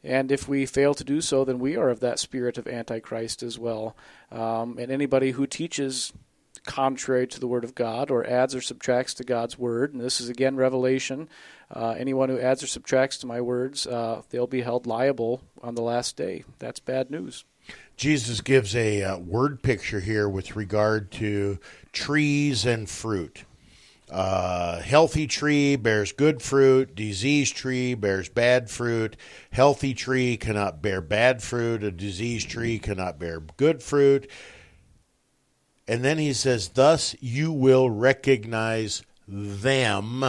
[0.05, 3.43] and if we fail to do so, then we are of that spirit of Antichrist
[3.43, 3.97] as well.
[4.31, 6.13] Um, and anybody who teaches
[6.65, 9.93] contrary to the Word of God or adds or subtracts to God's Word.
[9.93, 11.29] And this is again Revelation.
[11.71, 15.75] Uh, anyone who adds or subtracts to my words, uh, they'll be held liable on
[15.75, 16.45] the last day.
[16.59, 17.45] That's bad news.
[17.97, 21.59] Jesus gives a uh, word picture here with regard to
[21.93, 23.45] trees and fruit.
[24.11, 26.95] Uh, healthy tree bears good fruit.
[26.95, 29.17] Diseased tree bears bad fruit.
[29.53, 31.83] Healthy tree cannot bear bad fruit.
[31.83, 34.31] A diseased tree cannot bear good fruit.
[35.93, 40.25] And then he says, Thus you will recognize them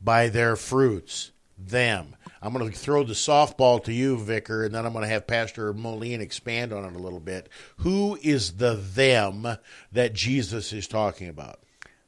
[0.00, 1.32] by their fruits.
[1.58, 2.16] Them.
[2.40, 5.26] I'm going to throw the softball to you, Vicar, and then I'm going to have
[5.26, 7.50] Pastor Moline expand on it a little bit.
[7.80, 9.58] Who is the them
[9.92, 11.60] that Jesus is talking about?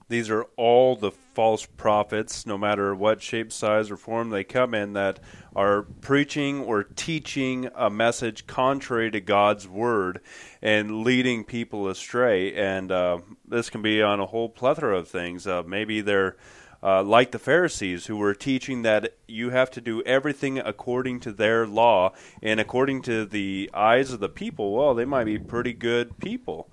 [0.08, 4.74] These are all the false prophets, no matter what shape, size, or form they come
[4.74, 5.18] in, that
[5.56, 10.20] are preaching or teaching a message contrary to God's word
[10.60, 12.54] and leading people astray.
[12.54, 15.46] And uh, this can be on a whole plethora of things.
[15.46, 16.36] Uh, maybe they're
[16.82, 21.32] uh, like the Pharisees, who were teaching that you have to do everything according to
[21.32, 22.12] their law,
[22.42, 26.68] and according to the eyes of the people, well, they might be pretty good people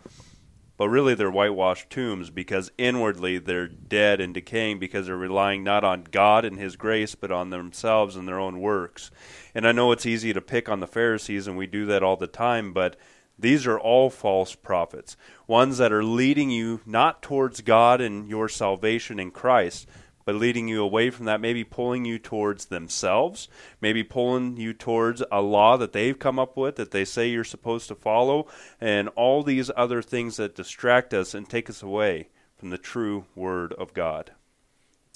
[0.82, 5.84] but really they're whitewashed tombs because inwardly they're dead and decaying because they're relying not
[5.84, 9.12] on God and His grace, but on themselves and their own works.
[9.54, 12.18] And I know it's easy to pick on the Pharisees, and we do that all
[12.18, 12.96] the time, but
[13.38, 15.16] these are all false prophets,
[15.46, 19.88] ones that are leading you not towards God and your salvation in Christ,
[20.26, 23.48] but leading you away from that, maybe pulling you towards themselves,
[23.80, 27.44] maybe pulling you towards a law that they've come up with that they say you're
[27.44, 28.48] supposed to follow,
[28.80, 33.26] and all these other things that distract us and take us away from the true
[33.36, 34.32] Word of God.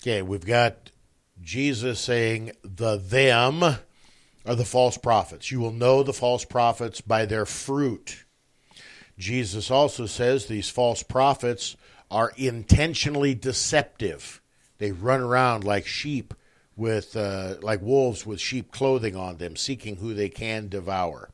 [0.02, 0.92] Okay, we've got
[1.42, 5.52] Jesus saying the them are the false prophets.
[5.52, 8.26] You will know the false prophets by their fruit.
[9.18, 11.76] Jesus also says these false prophets
[12.12, 14.42] are intentionally deceptive.
[14.78, 16.34] They run around like sheep
[16.76, 21.30] with uh, like wolves with sheep clothing on them, seeking who they can devour.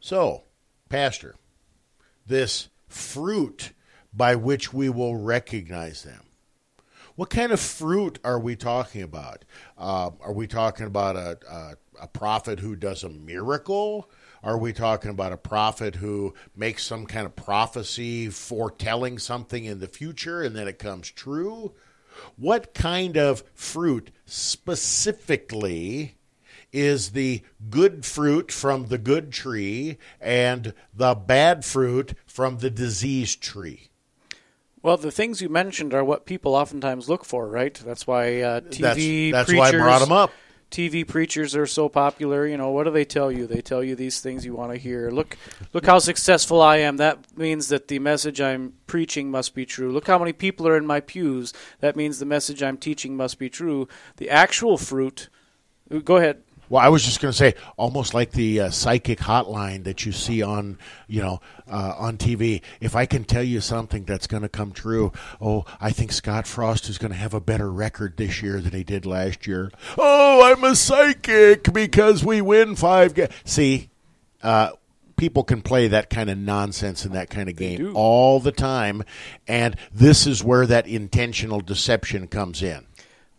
[0.00, 0.44] So,
[0.88, 1.36] Pastor,
[2.26, 3.72] this fruit
[4.12, 6.22] by which we will recognize them.
[7.14, 9.44] What kind of fruit are we talking about?
[9.76, 14.08] Uh, are we talking about a, a, a prophet who does a miracle?
[14.42, 19.80] Are we talking about a prophet who makes some kind of prophecy foretelling something in
[19.80, 21.74] the future and then it comes true?
[22.36, 26.14] What kind of fruit specifically
[26.72, 33.42] is the good fruit from the good tree and the bad fruit from the diseased
[33.42, 33.88] tree?
[34.82, 37.74] Well, the things you mentioned are what people oftentimes look for, right?
[37.74, 40.32] That's why uh, TV that's, that's preachers, why I brought them up.
[40.70, 42.46] TV preachers are so popular.
[42.46, 43.46] You know, what do they tell you?
[43.46, 45.10] They tell you these things you want to hear.
[45.10, 45.36] Look,
[45.72, 46.98] look how successful I am.
[46.98, 49.90] That means that the message I'm preaching must be true.
[49.90, 51.52] Look how many people are in my pews.
[51.80, 53.88] That means the message I'm teaching must be true.
[54.16, 55.28] The actual fruit.
[56.04, 56.42] Go ahead.
[56.68, 60.12] Well, I was just going to say, almost like the uh, psychic hotline that you
[60.12, 61.40] see on, you know,
[61.70, 62.62] uh, on TV.
[62.80, 66.46] If I can tell you something that's going to come true, oh, I think Scott
[66.46, 69.70] Frost is going to have a better record this year than he did last year.
[69.96, 73.32] Oh, I'm a psychic because we win five games.
[73.44, 73.90] See,
[74.42, 74.70] uh,
[75.16, 79.02] people can play that kind of nonsense in that kind of game all the time,
[79.48, 82.86] and this is where that intentional deception comes in.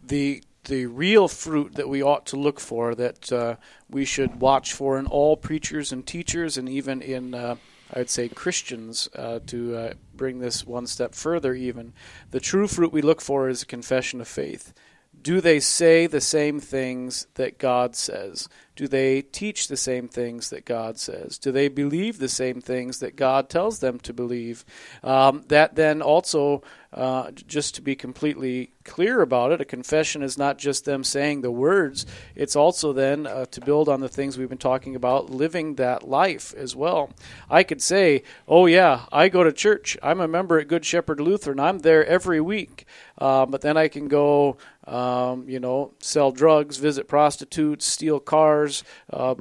[0.05, 3.55] the the real fruit that we ought to look for, that uh,
[3.89, 7.55] we should watch for in all preachers and teachers, and even in, uh,
[7.93, 11.93] I would say, Christians, uh, to uh, bring this one step further, even.
[12.31, 14.73] The true fruit we look for is a confession of faith.
[15.21, 18.47] Do they say the same things that God says?
[18.79, 21.37] Do they teach the same things that God says?
[21.37, 24.63] Do they believe the same things that God tells them to believe?
[25.03, 26.63] Um, that then also,
[26.93, 31.41] uh, just to be completely clear about it, a confession is not just them saying
[31.41, 32.05] the words,
[32.35, 36.07] it's also then uh, to build on the things we've been talking about, living that
[36.07, 37.11] life as well.
[37.49, 39.97] I could say, oh, yeah, I go to church.
[40.01, 41.59] I'm a member at Good Shepherd Lutheran.
[41.59, 42.85] I'm there every week.
[43.17, 44.55] Uh, but then I can go,
[44.89, 48.83] um, you know, sell drugs, visit prostitutes, steal cars,
[49.13, 49.35] uh,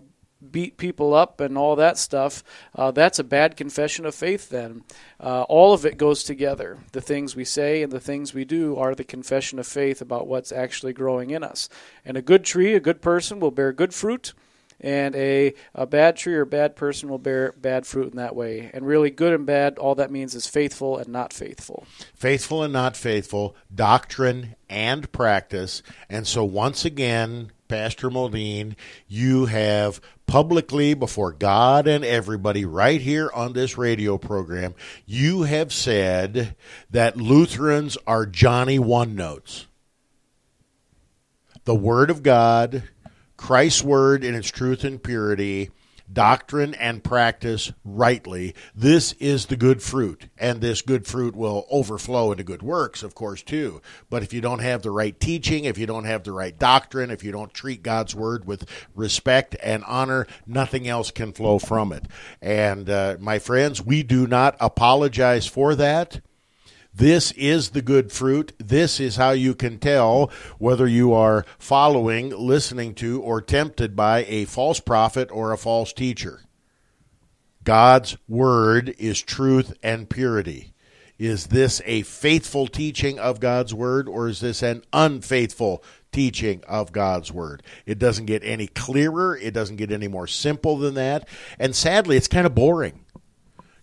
[0.51, 2.44] beat people up, and all that stuff.
[2.74, 4.84] Uh, that's a bad confession of faith, then.
[5.18, 6.78] Uh, all of it goes together.
[6.92, 10.28] The things we say and the things we do are the confession of faith about
[10.28, 11.68] what's actually growing in us.
[12.05, 14.34] And a good tree, a good person, will bear good fruit
[14.81, 18.70] and a, a bad tree or bad person will bear bad fruit in that way.
[18.72, 21.87] And really, good and bad, all that means is faithful and not faithful.
[22.14, 25.83] faithful and not faithful, doctrine and practice.
[26.09, 28.76] And so, once again, Pastor Moline,
[29.07, 34.74] you have publicly, before God and everybody, right here on this radio program,
[35.07, 36.55] you have said
[36.91, 39.66] that Lutherans are Johnny One Notes.
[41.64, 42.85] The Word of God,
[43.39, 45.70] Christ's Word in its truth and purity,
[46.12, 48.55] doctrine and practice rightly.
[48.74, 53.14] This is the good fruit, and this good fruit will overflow into good works, of
[53.14, 53.80] course, too.
[54.11, 57.11] But if you don't have the right teaching, if you don't have the right doctrine,
[57.11, 61.93] if you don't treat God's Word with respect and honor, nothing else can flow from
[61.93, 62.07] it.
[62.43, 66.20] And, uh, my friends, we do not apologize for that.
[66.99, 68.55] This is the good fruit.
[68.59, 74.24] This is how you can tell whether you are following, listening to, or tempted by
[74.24, 76.40] a false prophet or a false teacher.
[77.62, 80.72] God's word is truth and purity.
[81.20, 86.90] Is this a faithful teaching of God's word or is this an unfaithful teaching of
[86.90, 87.62] God's word?
[87.86, 91.28] It doesn't get any clearer, it doesn't get any more simple than that.
[91.61, 93.05] And sadly, it's kind of boring.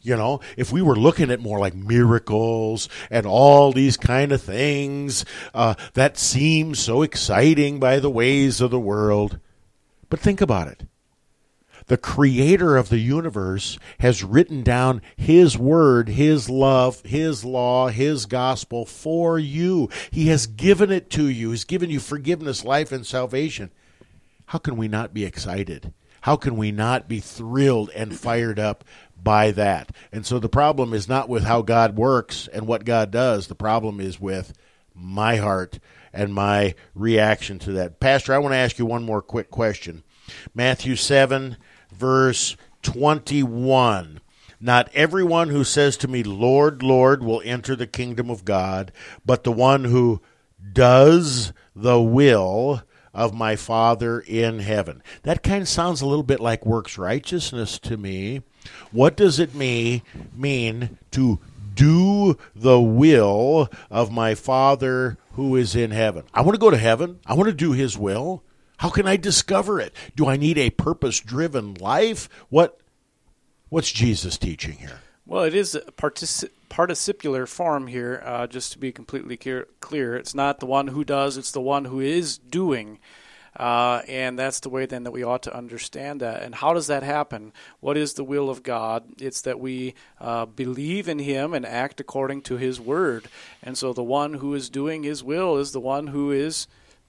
[0.06, 4.42] You know, if we were looking at more like miracles and all these kind of
[4.42, 9.40] things uh, that seem so exciting by the ways of the world.
[10.10, 10.84] But think about it.
[11.88, 18.26] The creator of the universe has written down his word, his love, his law, his
[18.26, 19.90] gospel for you.
[20.10, 21.52] He has given it to you.
[21.52, 23.70] He's given you forgiveness, life, and salvation.
[24.48, 25.94] How can we not be excited?
[26.26, 28.84] How can we not be thrilled and fired up
[29.16, 29.92] by that?
[30.12, 33.46] And so the problem is not with how God works and what God does.
[33.46, 34.52] The problem is with
[34.96, 35.78] my heart
[36.12, 38.00] and my reaction to that.
[38.00, 40.02] Pastor, I want to ask you one more quick question.
[40.56, 41.58] Matthew 7,
[41.94, 44.20] verse 21.
[44.60, 48.92] Not everyone who says to me, Lord, Lord, will enter the kingdom of God,
[49.24, 50.22] but the one who
[50.74, 52.82] does the will
[53.16, 55.02] of my Father in heaven.
[55.24, 58.44] That kind of sounds a little bit like works righteousness to me.
[58.92, 60.02] What does it mean,
[61.12, 61.40] to
[61.74, 66.24] do the will of my Father who is in heaven.
[66.34, 67.20] I want to go to heaven.
[67.26, 68.44] I want to do his will.
[68.78, 69.94] How can I discover it?
[70.16, 72.30] Do I need a purpose driven life?
[72.50, 72.80] What
[73.70, 75.02] what's Jesus teaching here?
[75.26, 80.16] Well, it is a partic- participular form here, uh, just to be completely clear, clear.
[80.16, 83.00] It's not the one who does, it's the one who is doing.
[83.58, 86.42] Uh, and that's the way then that we ought to understand that.
[86.42, 87.54] And how does that happen?
[87.80, 89.06] What is the will of God?
[89.18, 93.30] It's that we uh, believe in Him and act according to His word.
[93.64, 96.68] And so the one who is doing His will is the one who is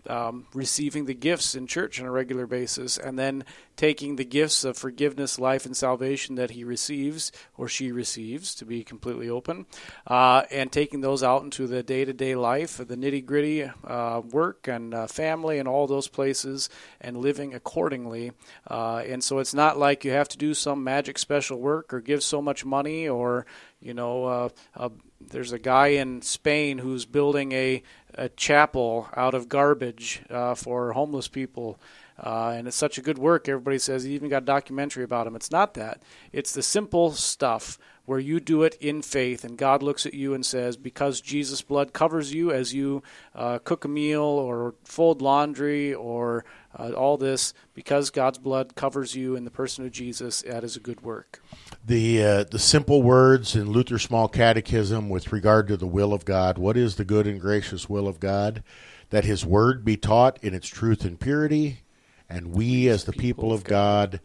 [0.09, 3.45] um, receiving the gifts in church on a regular basis, and then
[3.77, 8.65] taking the gifts of forgiveness, life, and salvation that he receives or she receives, to
[8.65, 9.67] be completely open,
[10.07, 14.23] uh, and taking those out into the day to day life, the nitty gritty uh,
[14.31, 16.69] work and uh, family, and all those places,
[17.01, 18.33] and living accordingly.
[18.69, 22.01] Uh, and so it's not like you have to do some magic special work or
[22.01, 23.47] give so much money or,
[23.81, 24.89] you know, uh, uh,
[25.21, 27.83] there's a guy in Spain who's building a,
[28.15, 31.79] a chapel out of garbage uh, for homeless people.
[32.19, 33.49] Uh, and it's such a good work.
[33.49, 35.37] Everybody says he even got a documentary about him.
[35.37, 36.01] It's not that.
[36.33, 40.33] It's the simple stuff where you do it in faith, and God looks at you
[40.33, 43.03] and says, because Jesus' blood covers you as you
[43.35, 46.45] uh, cook a meal or fold laundry or
[46.79, 50.77] uh, all this, because God's blood covers you in the person of Jesus, that is
[50.77, 51.43] a good work.
[51.87, 56.25] The uh, the simple words in Luther's Small Catechism with regard to the will of
[56.25, 56.59] God.
[56.59, 58.65] What is the good and gracious will of God?
[59.11, 61.83] That His Word be taught in its truth and purity,
[62.29, 64.19] and we, as the people of God,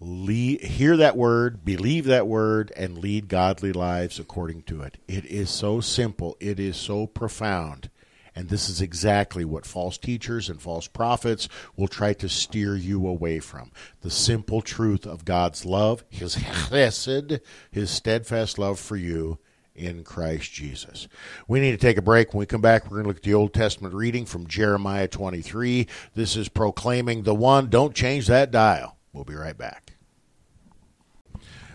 [0.00, 4.98] lead, hear that word, believe that word, and lead godly lives according to it.
[5.06, 6.36] It is so simple.
[6.40, 7.88] It is so profound.
[8.36, 13.06] And this is exactly what false teachers and false prophets will try to steer you
[13.06, 13.72] away from.
[14.02, 19.38] The simple truth of God's love, His chesed, His steadfast love for you
[19.74, 21.08] in Christ Jesus.
[21.48, 22.34] We need to take a break.
[22.34, 25.08] When we come back, we're going to look at the Old Testament reading from Jeremiah
[25.08, 25.86] 23.
[26.14, 27.70] This is proclaiming the one.
[27.70, 28.98] Don't change that dial.
[29.14, 29.94] We'll be right back.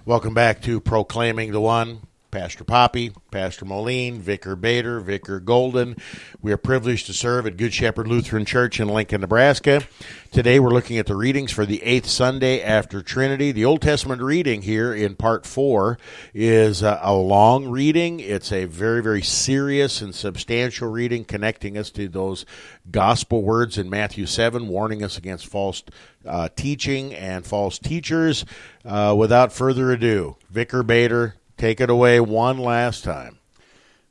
[0.05, 2.01] Welcome back to Proclaiming the One.
[2.31, 5.97] Pastor Poppy, Pastor Moline, Vicar Bader, Vicar Golden.
[6.41, 9.83] We are privileged to serve at Good Shepherd Lutheran Church in Lincoln, Nebraska.
[10.31, 13.51] Today we're looking at the readings for the eighth Sunday after Trinity.
[13.51, 15.97] The Old Testament reading here in part four
[16.33, 18.21] is a, long reading.
[18.21, 22.45] It's a very, very serious and substantial reading connecting us to those
[22.89, 25.83] gospel words in Matthew 7, warning us against false
[26.25, 28.45] uh, teaching and false teachers.
[28.85, 33.37] Uh, without further ado, Vicar Bader, Take it away one last time.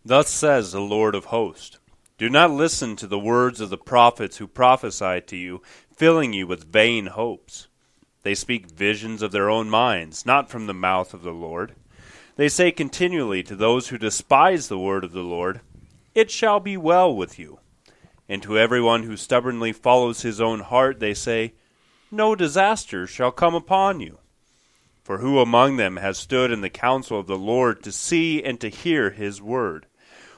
[0.04, 1.80] Thus says the Lord of hosts
[2.16, 5.60] Do not listen to the words of the prophets who prophesy to you,
[5.92, 7.66] filling you with vain hopes.
[8.22, 11.74] They speak visions of their own minds, not from the mouth of the Lord.
[12.36, 15.60] They say continually to those who despise the word of the Lord,
[16.14, 17.58] It shall be well with you.
[18.28, 21.54] And to everyone who stubbornly follows his own heart, they say,
[22.12, 24.19] No disaster shall come upon you.
[25.10, 28.60] For who among them has stood in the counsel of the Lord to see and
[28.60, 29.86] to hear his word?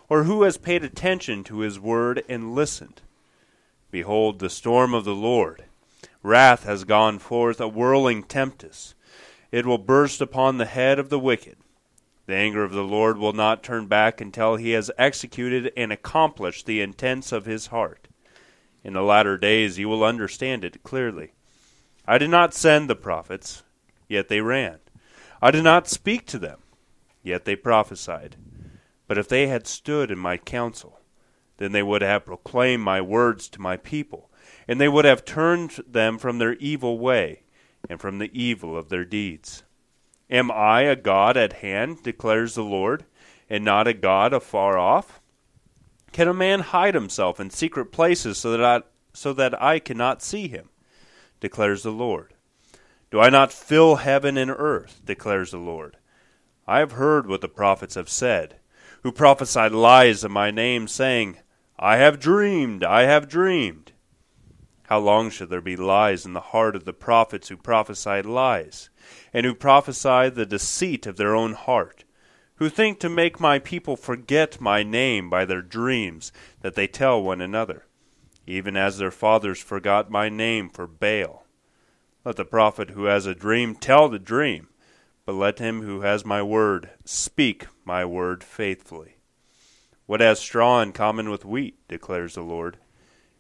[0.09, 3.03] Or who has paid attention to his word and listened?
[3.91, 5.65] Behold, the storm of the Lord.
[6.23, 8.95] Wrath has gone forth, a whirling tempest.
[9.51, 11.59] It will burst upon the head of the wicked.
[12.25, 16.65] The anger of the Lord will not turn back until he has executed and accomplished
[16.65, 18.09] the intents of his heart.
[18.83, 21.35] In the latter days you will understand it clearly.
[22.07, 23.65] I did not send the prophets
[24.13, 24.79] yet they ran.
[25.41, 26.61] I did not speak to them,
[27.23, 28.37] yet they prophesied.
[29.09, 31.01] But if they had stood in my counsel,
[31.57, 34.31] then they would have proclaimed my words to my people,
[34.69, 37.43] and they would have turned them from their evil way,
[37.89, 39.65] and from the evil of their deeds.
[40.31, 43.05] Am I a God at hand, declares the Lord,
[43.51, 45.21] and not a God afar off?
[46.13, 48.83] Can a man hide himself in secret places so that I,
[49.13, 50.69] so that I cannot see him?
[51.41, 52.35] declares the Lord.
[53.13, 55.03] Do I not fill heaven and earth?
[55.05, 55.99] declares the Lord.
[56.67, 58.57] I have heard what the prophets have said,
[59.03, 61.37] who prophesied lies in my name, saying,
[61.79, 63.93] I have dreamed, I have dreamed.
[64.85, 68.89] How long shall there be lies in the heart of the prophets who prophesied lies,
[69.35, 72.05] and who prophesy the deceit of their own heart,
[72.55, 76.33] who think to make my people forget my name by their dreams
[76.63, 77.85] that they tell one another,
[78.47, 81.42] even as their fathers forgot my name for Baal?
[82.25, 84.69] Let the prophet who has a dream tell the dream,
[85.27, 89.17] but let him who has my word speak my word faithfully.
[90.07, 92.77] What has straw in common with wheat, declares the Lord?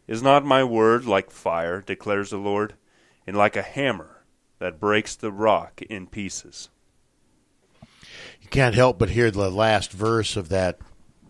[0.09, 2.75] Is not my word like fire, declares the Lord,
[3.25, 4.25] and like a hammer
[4.59, 6.69] that breaks the rock in pieces?
[8.41, 10.79] You can't help but hear the last verse of that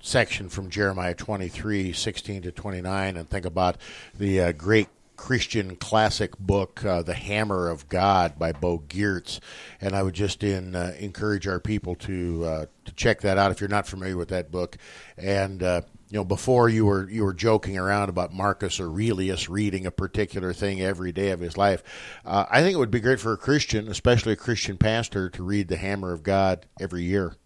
[0.01, 3.77] section from Jeremiah 23, 16 to 29, and think about
[4.19, 4.89] the uh, great
[5.23, 9.39] Christian classic book, uh, The Hammer of God by Bo Giertz.
[9.81, 13.53] And I would just in, uh, encourage our people to, uh, to check that out
[13.53, 14.79] if you're not familiar with that book.
[15.17, 19.87] And, uh, you know, before you were you were joking around about Marcus Aurelius reading
[19.87, 21.85] a particular thing every day of his life.
[22.25, 25.45] Uh, I think it would be great for a Christian, especially a Christian pastor, to
[25.45, 27.37] read the Hammer of God every year.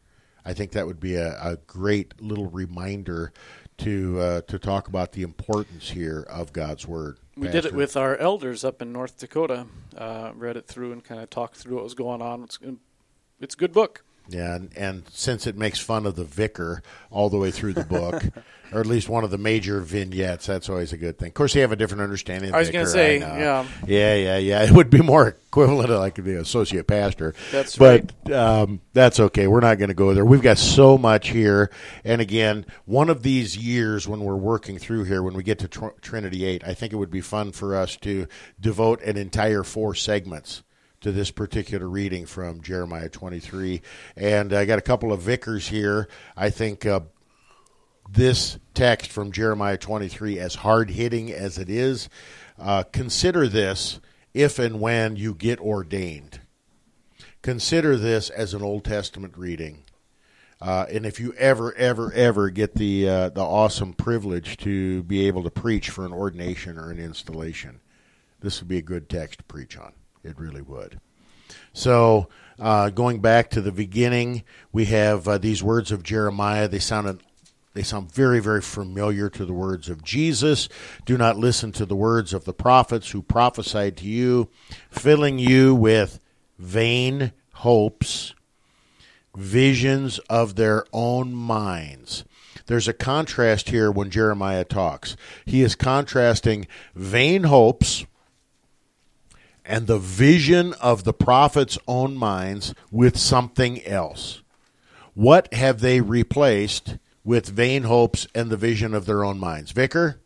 [0.46, 3.34] I think that would be a, a great little reminder
[3.78, 7.18] to uh, to talk about the importance here of God's Word.
[7.36, 9.66] We did it with our elders up in North Dakota.
[9.96, 12.42] Uh, read it through and kind of talked through what was going on.
[12.42, 12.58] It's
[13.40, 14.04] it's a good book.
[14.28, 17.84] Yeah, and, and, since it makes fun of the vicar all the way through the
[17.84, 18.22] book,
[18.72, 21.28] or at least one of the major vignettes, that's always a good thing.
[21.28, 22.52] Of course, you have a different understanding.
[22.52, 24.62] I was going to say, yeah, yeah, yeah, yeah.
[24.64, 27.34] It would be more equivalent to like the associate pastor.
[27.52, 28.34] That's but, right.
[28.34, 29.46] um, that's okay.
[29.46, 30.24] We're not going to go there.
[30.24, 31.70] We've got so much here,
[32.04, 35.68] and again, one of these years when we're working through here, when we get to
[35.68, 38.26] tr- Trinity Eight, I think it would be fun for us to
[38.60, 40.62] devote an entire four segments
[41.00, 43.82] to this particular reading from Jeremiah 23.
[44.16, 46.08] And I got a couple of vicars here.
[46.36, 47.00] I think uh,
[48.10, 52.08] this text from Jeremiah 23, as hard hitting as it is,
[52.58, 54.00] uh, consider this
[54.34, 56.40] if and when you get ordained.
[57.42, 59.84] Consider this as an Old Testament reading.
[60.60, 65.26] Uh, and if you ever, ever, ever get the uh, the awesome privilege to be
[65.26, 67.80] able to preach for an ordination or an installation,
[68.40, 69.92] this would be a good text to preach on.
[70.26, 71.00] It really would.
[71.72, 76.68] So, uh, going back to the beginning, we have uh, these words of Jeremiah.
[76.68, 77.22] They sound
[77.74, 80.66] they sound very, very familiar to the words of Jesus.
[81.04, 84.48] Do not listen to the words of the prophets who prophesied to you,
[84.90, 86.18] filling you with
[86.58, 88.34] vain hopes,
[89.36, 92.24] visions of their own minds.
[92.64, 95.14] There's a contrast here when Jeremiah talks.
[95.44, 98.06] He is contrasting vain hopes
[99.66, 104.42] and the vision of the prophet's own minds with something else.
[105.14, 109.72] What have they replaced with vain hopes and the vision of their own minds?
[109.72, 110.20] Vicar?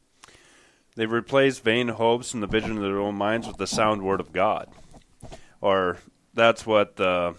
[0.96, 4.20] They've replaced vain hopes and the vision of their own minds with the sound word
[4.20, 4.68] of God.
[5.60, 5.98] Or
[6.34, 7.34] that's what the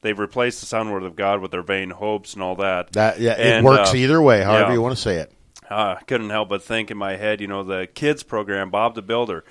[0.00, 2.92] they've replaced the sound word of God with their vain hopes and all that.
[2.92, 4.72] That yeah, and, it works uh, either way, however yeah.
[4.74, 5.32] you want to say it.
[5.70, 8.94] Uh, I couldn't help but think in my head, you know, the kids program, Bob
[8.94, 9.44] the Builder.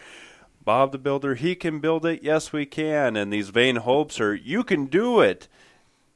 [0.64, 2.22] Bob the Builder, he can build it.
[2.24, 3.16] Yes, we can.
[3.16, 5.48] And these vain hopes are, you can do it.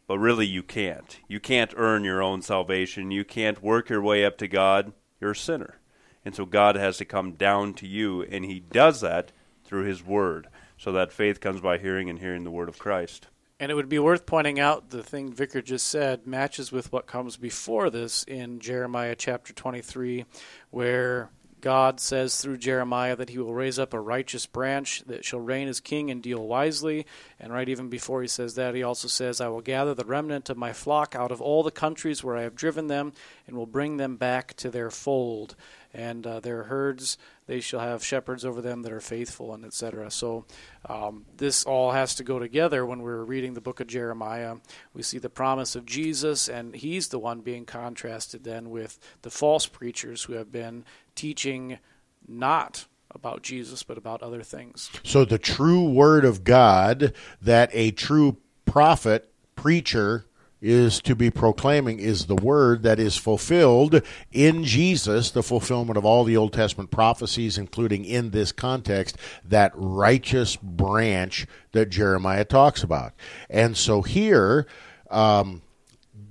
[0.08, 1.20] But really, you can't.
[1.28, 3.10] You can't earn your own salvation.
[3.10, 4.94] You can't work your way up to God.
[5.20, 5.80] You're a sinner.
[6.24, 9.32] And so God has to come down to you, and He does that
[9.64, 10.48] through His Word.
[10.78, 13.28] So that faith comes by hearing and hearing the Word of Christ.
[13.60, 17.08] And it would be worth pointing out the thing Vicar just said matches with what
[17.08, 20.26] comes before this in Jeremiah chapter 23,
[20.72, 21.30] where
[21.66, 25.68] God says through Jeremiah that he will raise up a righteous branch that shall reign
[25.68, 27.08] as king and deal wisely.
[27.40, 30.52] And right even before he says that, he also says, I will gather the remnant
[30.52, 33.14] of my flock out of all the countries where I have driven them,
[33.48, 35.56] and will bring them back to their fold.
[35.92, 40.12] And uh, their herds, they shall have shepherds over them that are faithful, and etc.
[40.12, 40.46] So
[40.88, 44.58] um, this all has to go together when we're reading the book of Jeremiah.
[44.94, 49.32] We see the promise of Jesus, and he's the one being contrasted then with the
[49.32, 50.84] false preachers who have been
[51.16, 51.80] teaching
[52.28, 54.92] not about Jesus, but about other things.
[55.04, 60.26] So the true word of God that a true prophet, preacher,
[60.62, 64.02] is to be proclaiming is the word that is fulfilled
[64.32, 69.72] in Jesus, the fulfillment of all the Old Testament prophecies, including in this context, that
[69.76, 73.14] righteous branch that Jeremiah talks about.
[73.50, 74.66] And so here,
[75.12, 75.62] um,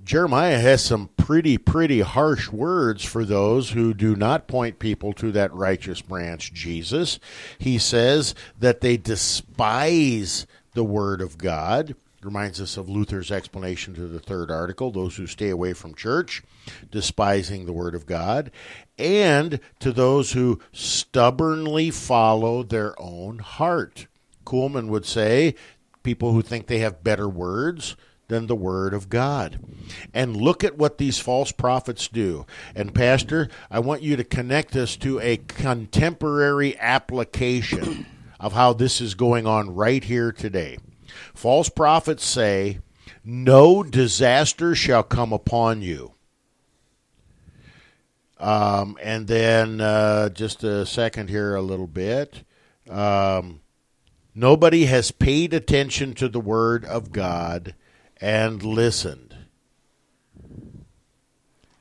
[0.05, 5.33] Jeremiah has some pretty, pretty harsh words for those who do not point people to
[5.33, 7.19] that righteous branch, Jesus.
[7.59, 11.97] He says that they despise the word of God.
[12.23, 16.43] Reminds us of Luther's explanation to the third article those who stay away from church,
[16.91, 18.51] despising the word of God,
[18.99, 24.07] and to those who stubbornly follow their own heart.
[24.45, 25.55] Kuhlman would say
[26.03, 27.97] people who think they have better words
[28.35, 29.61] than the Word of God.
[30.13, 32.47] And look at what these false prophets do.
[32.75, 38.07] And, Pastor, I want you to connect us to a contemporary application
[38.41, 40.79] of how this is going on right here today.
[41.33, 42.81] False prophets say,
[43.25, 46.15] No disaster shall come upon you.
[48.41, 52.43] Um, and then, uh, just a second here, a little bit.
[52.91, 53.61] Um,
[54.35, 57.77] nobody has paid attention to the Word of God
[58.21, 59.37] and listened.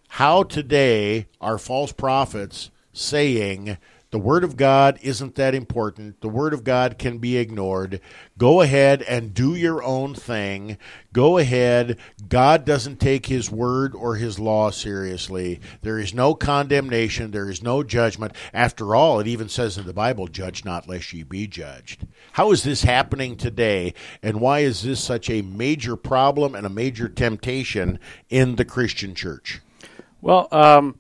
[0.09, 3.77] How today are false prophets saying
[4.14, 6.22] the Word of God isn't that important.
[6.22, 7.99] The Word of God can be ignored.
[8.38, 10.78] Go ahead and do your own thing.
[11.11, 11.97] Go ahead.
[12.30, 15.59] God doesn't take His Word or His law seriously.
[15.82, 17.32] There is no condemnation.
[17.32, 18.36] There is no judgment.
[18.53, 22.05] After all, it even says in the Bible, Judge not, lest ye be judged.
[22.34, 23.95] How is this happening today?
[24.22, 27.97] And why is this such a major problem and a major temptation
[28.30, 29.59] in the Christian church?
[30.22, 30.99] Well, um,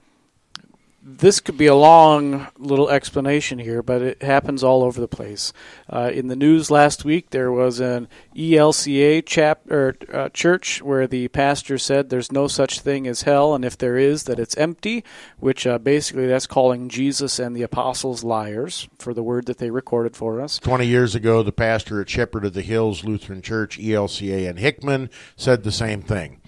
[1.05, 5.51] this could be a long little explanation here, but it happens all over the place.
[5.89, 11.05] Uh, in the news last week, there was an ELCA chap or uh, church where
[11.05, 14.55] the pastor said there's no such thing as hell, and if there is, that it's
[14.55, 15.03] empty.
[15.39, 19.71] Which uh, basically that's calling Jesus and the apostles liars for the word that they
[19.71, 20.57] recorded for us.
[20.57, 25.09] Twenty years ago, the pastor at Shepherd of the Hills Lutheran Church, ELCA, in Hickman
[25.35, 26.39] said the same thing.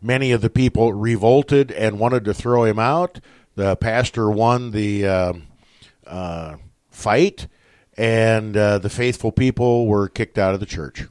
[0.00, 3.20] Many of the people revolted and wanted to throw him out
[3.58, 5.32] the pastor won the uh,
[6.06, 6.56] uh,
[6.90, 7.48] fight,
[7.96, 11.04] and uh, the faithful people were kicked out of the church.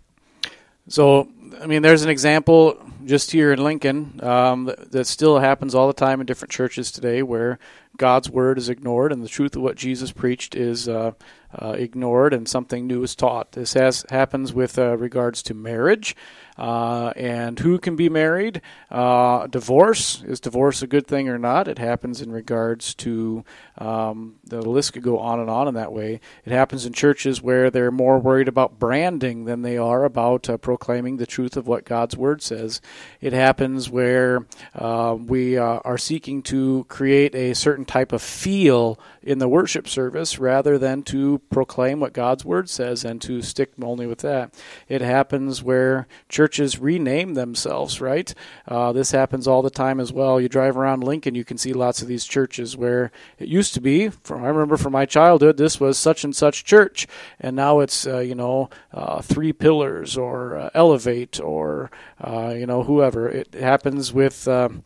[0.87, 1.27] So,
[1.61, 5.87] I mean, there's an example just here in Lincoln um, that, that, still happens all
[5.87, 7.59] the time in different churches today where
[7.97, 11.11] God's word is ignored and the truth of what Jesus preached is uh,
[11.53, 13.53] uh, ignored and something new is taught.
[13.53, 16.15] This has happens with uh, regards to marriage.
[16.57, 18.61] Uh, and who can be married?
[18.89, 21.67] Uh, divorce is divorce a good thing or not?
[21.67, 23.45] It happens in regards to
[23.77, 26.19] um, the list could go on and on in that way.
[26.45, 30.57] It happens in churches where they're more worried about branding than they are about uh,
[30.57, 32.81] proclaiming the truth of what God's word says.
[33.21, 39.47] It happens where we are seeking to create a certain type of feel in the
[39.47, 44.19] worship service rather than to proclaim what God's word says and to stick only with
[44.19, 44.53] that.
[44.87, 48.33] It happens where churches rename themselves, right?
[48.67, 50.39] Uh, this happens all the time as well.
[50.39, 53.81] You drive around Lincoln, you can see lots of these churches where it used to
[53.81, 57.07] be, from, I remember from my childhood, this was such and such church,
[57.39, 62.65] and now it's, uh, you know, uh, Three Pillars or uh, Elevate or, uh, you
[62.65, 63.27] know, whoever.
[63.27, 64.83] It happens with, um,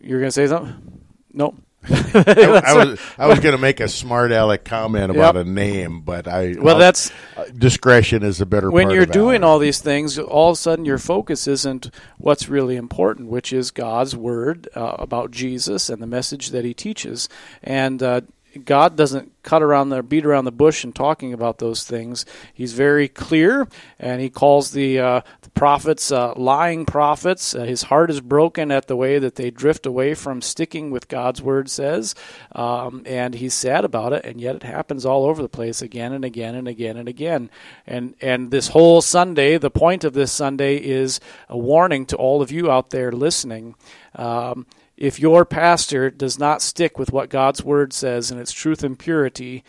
[0.00, 1.02] you're going to say something?
[1.32, 1.56] Nope.
[1.88, 5.46] I, I, was I was going to make a smart aleck comment about yep.
[5.46, 8.70] a name, but I well I'll, that's uh, discretion is a better.
[8.70, 12.76] When you're doing all these things, all of a sudden your focus isn't what's really
[12.76, 17.28] important, which is God's word uh, about Jesus and the message that He teaches,
[17.62, 18.20] and uh,
[18.64, 22.26] God doesn't cut around the beat around the bush and talking about those things.
[22.52, 27.54] He's very clear, and he calls the, uh, the prophets uh, lying prophets.
[27.54, 31.08] Uh, his heart is broken at the way that they drift away from sticking with
[31.08, 32.14] God's word says,
[32.52, 34.24] um, and he's sad about it.
[34.24, 37.50] And yet it happens all over the place again and again and again and again.
[37.86, 42.42] And and this whole Sunday, the point of this Sunday is a warning to all
[42.42, 43.74] of you out there listening.
[44.14, 44.66] Um,
[45.00, 48.98] if your pastor does not stick with what God's word says and its truth and
[48.98, 49.64] purity,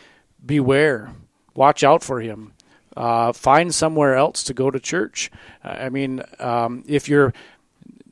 [0.46, 1.14] beware.
[1.56, 2.54] Watch out for him.
[2.96, 5.32] Uh, find somewhere else to go to church.
[5.64, 7.34] I mean, um, if you're,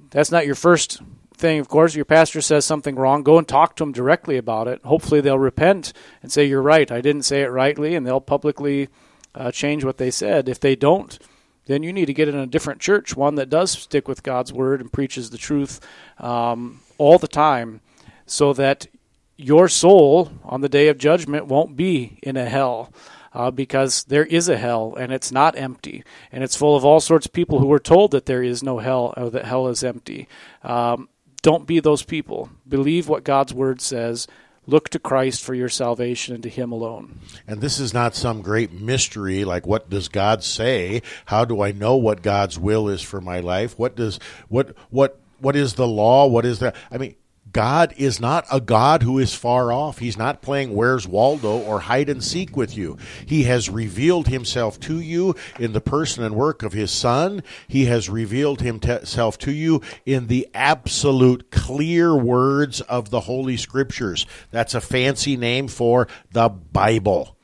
[0.10, 1.02] that's not your first
[1.36, 1.60] thing.
[1.60, 3.24] Of course, your pastor says something wrong.
[3.24, 4.82] Go and talk to them directly about it.
[4.86, 5.92] Hopefully, they'll repent
[6.24, 6.90] and say, You're right.
[6.90, 8.88] I didn't say it rightly, and they'll publicly
[9.36, 10.48] uh, change what they said.
[10.48, 11.20] If they don't,
[11.66, 14.54] then you need to get in a different church, one that does stick with God's
[14.54, 15.80] word and preaches the truth.
[16.18, 17.82] Um, all the time
[18.26, 18.88] so that
[19.36, 22.93] your soul on the day of judgment won't be in a hell.
[23.32, 27.00] Uh, because there is a hell and it's not empty and it's full of all
[27.00, 29.84] sorts of people who are told that there is no hell or that hell is
[29.84, 30.28] empty.
[30.64, 31.08] Um,
[31.43, 32.50] don't be those people.
[32.68, 34.28] Believe what God's word says.
[34.66, 37.20] Look to Christ for your salvation and to Him alone.
[37.47, 41.02] And this is not some great mystery like what does God say?
[41.26, 43.80] How do I know what God's will is for my life?
[43.80, 46.28] What does what what what is the law?
[46.28, 46.76] What is that?
[46.92, 47.16] I mean,
[47.52, 50.00] God is not a God who is far off.
[50.00, 52.98] He's not playing Where's Waldo or hide and seek with you.
[53.26, 57.42] He has revealed himself to you in the person and work of his Son.
[57.68, 64.26] He has revealed himself to you in the absolute clear words of the Holy Scriptures.
[64.52, 67.36] That's a fancy name for the Bible.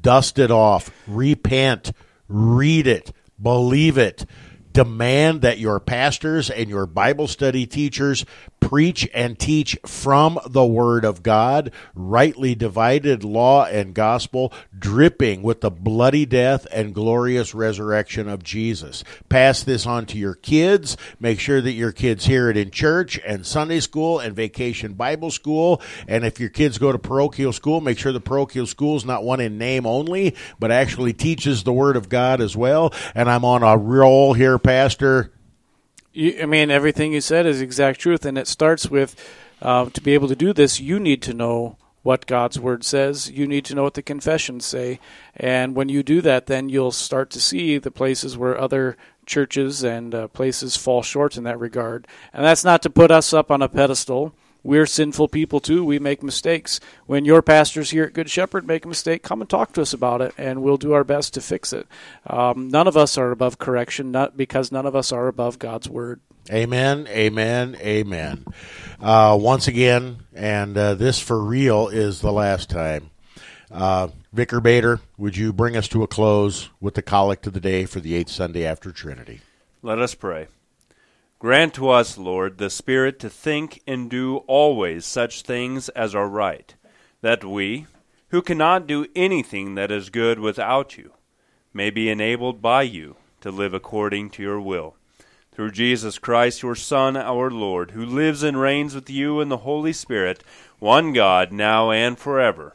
[0.00, 1.92] Dust it off, repent,
[2.28, 4.26] read it, believe it
[4.74, 8.26] demand that your pastors and your Bible study teachers
[8.60, 15.60] preach and teach from the Word of God, rightly divided law and gospel, dripping with
[15.60, 19.04] the bloody death and glorious resurrection of Jesus.
[19.28, 20.96] Pass this on to your kids.
[21.20, 25.30] Make sure that your kids hear it in church and Sunday school and vacation Bible
[25.30, 25.80] school.
[26.08, 29.24] And if your kids go to parochial school, make sure the parochial school is not
[29.24, 32.92] one in name only, but actually teaches the Word of God as well.
[33.14, 35.30] And I'm on a roll here, Pastor
[36.14, 39.14] You, I mean, everything you said is exact truth, and it starts with
[39.60, 43.30] uh, to be able to do this, you need to know what God's word says.
[43.30, 45.00] You need to know what the confessions say,
[45.36, 48.96] and when you do that, then you'll start to see the places where other
[49.26, 52.06] churches and uh, places fall short in that regard.
[52.32, 54.34] And that's not to put us up on a pedestal.
[54.64, 55.84] We're sinful people too.
[55.84, 56.80] We make mistakes.
[57.06, 59.92] When your pastors here at Good Shepherd make a mistake, come and talk to us
[59.92, 61.86] about it, and we'll do our best to fix it.
[62.26, 65.88] Um, none of us are above correction, not because none of us are above God's
[65.88, 66.20] word.
[66.50, 68.46] Amen, amen, amen.
[69.00, 73.10] Uh, once again, and uh, this for real is the last time.
[73.70, 77.60] Uh, Vicar Bader, would you bring us to a close with the collect of the
[77.60, 79.40] day for the eighth Sunday after Trinity?
[79.82, 80.48] Let us pray.
[81.38, 86.28] Grant to us, Lord, the Spirit to think and do always such things as are
[86.28, 86.74] right,
[87.20, 87.86] that we,
[88.28, 91.12] who cannot do anything that is good without you,
[91.72, 94.96] may be enabled by you to live according to your will.
[95.52, 99.58] Through Jesus Christ, your Son, our Lord, who lives and reigns with you in the
[99.58, 100.42] Holy Spirit,
[100.78, 102.74] one God, now and forever.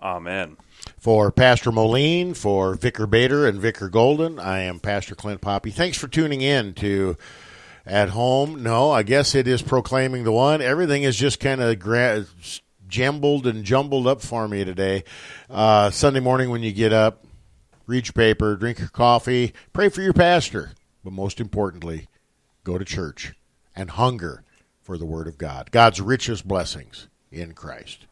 [0.00, 0.56] Amen.
[0.98, 5.70] For Pastor Moline, for Vicar Bader and Vicar Golden, I am Pastor Clint Poppy.
[5.70, 7.16] Thanks for tuning in to
[7.88, 8.62] At Home.
[8.62, 10.60] No, I guess it is proclaiming the one.
[10.60, 12.26] Everything is just kind of gra-
[12.86, 15.04] jumbled and jumbled up for me today.
[15.48, 17.24] Uh, Sunday morning when you get up,
[17.86, 20.72] read your paper, drink your coffee, pray for your pastor,
[21.02, 22.08] but most importantly,
[22.62, 23.32] go to church
[23.74, 24.44] and hunger
[24.82, 25.70] for the Word of God.
[25.70, 28.06] God's richest blessings in Christ.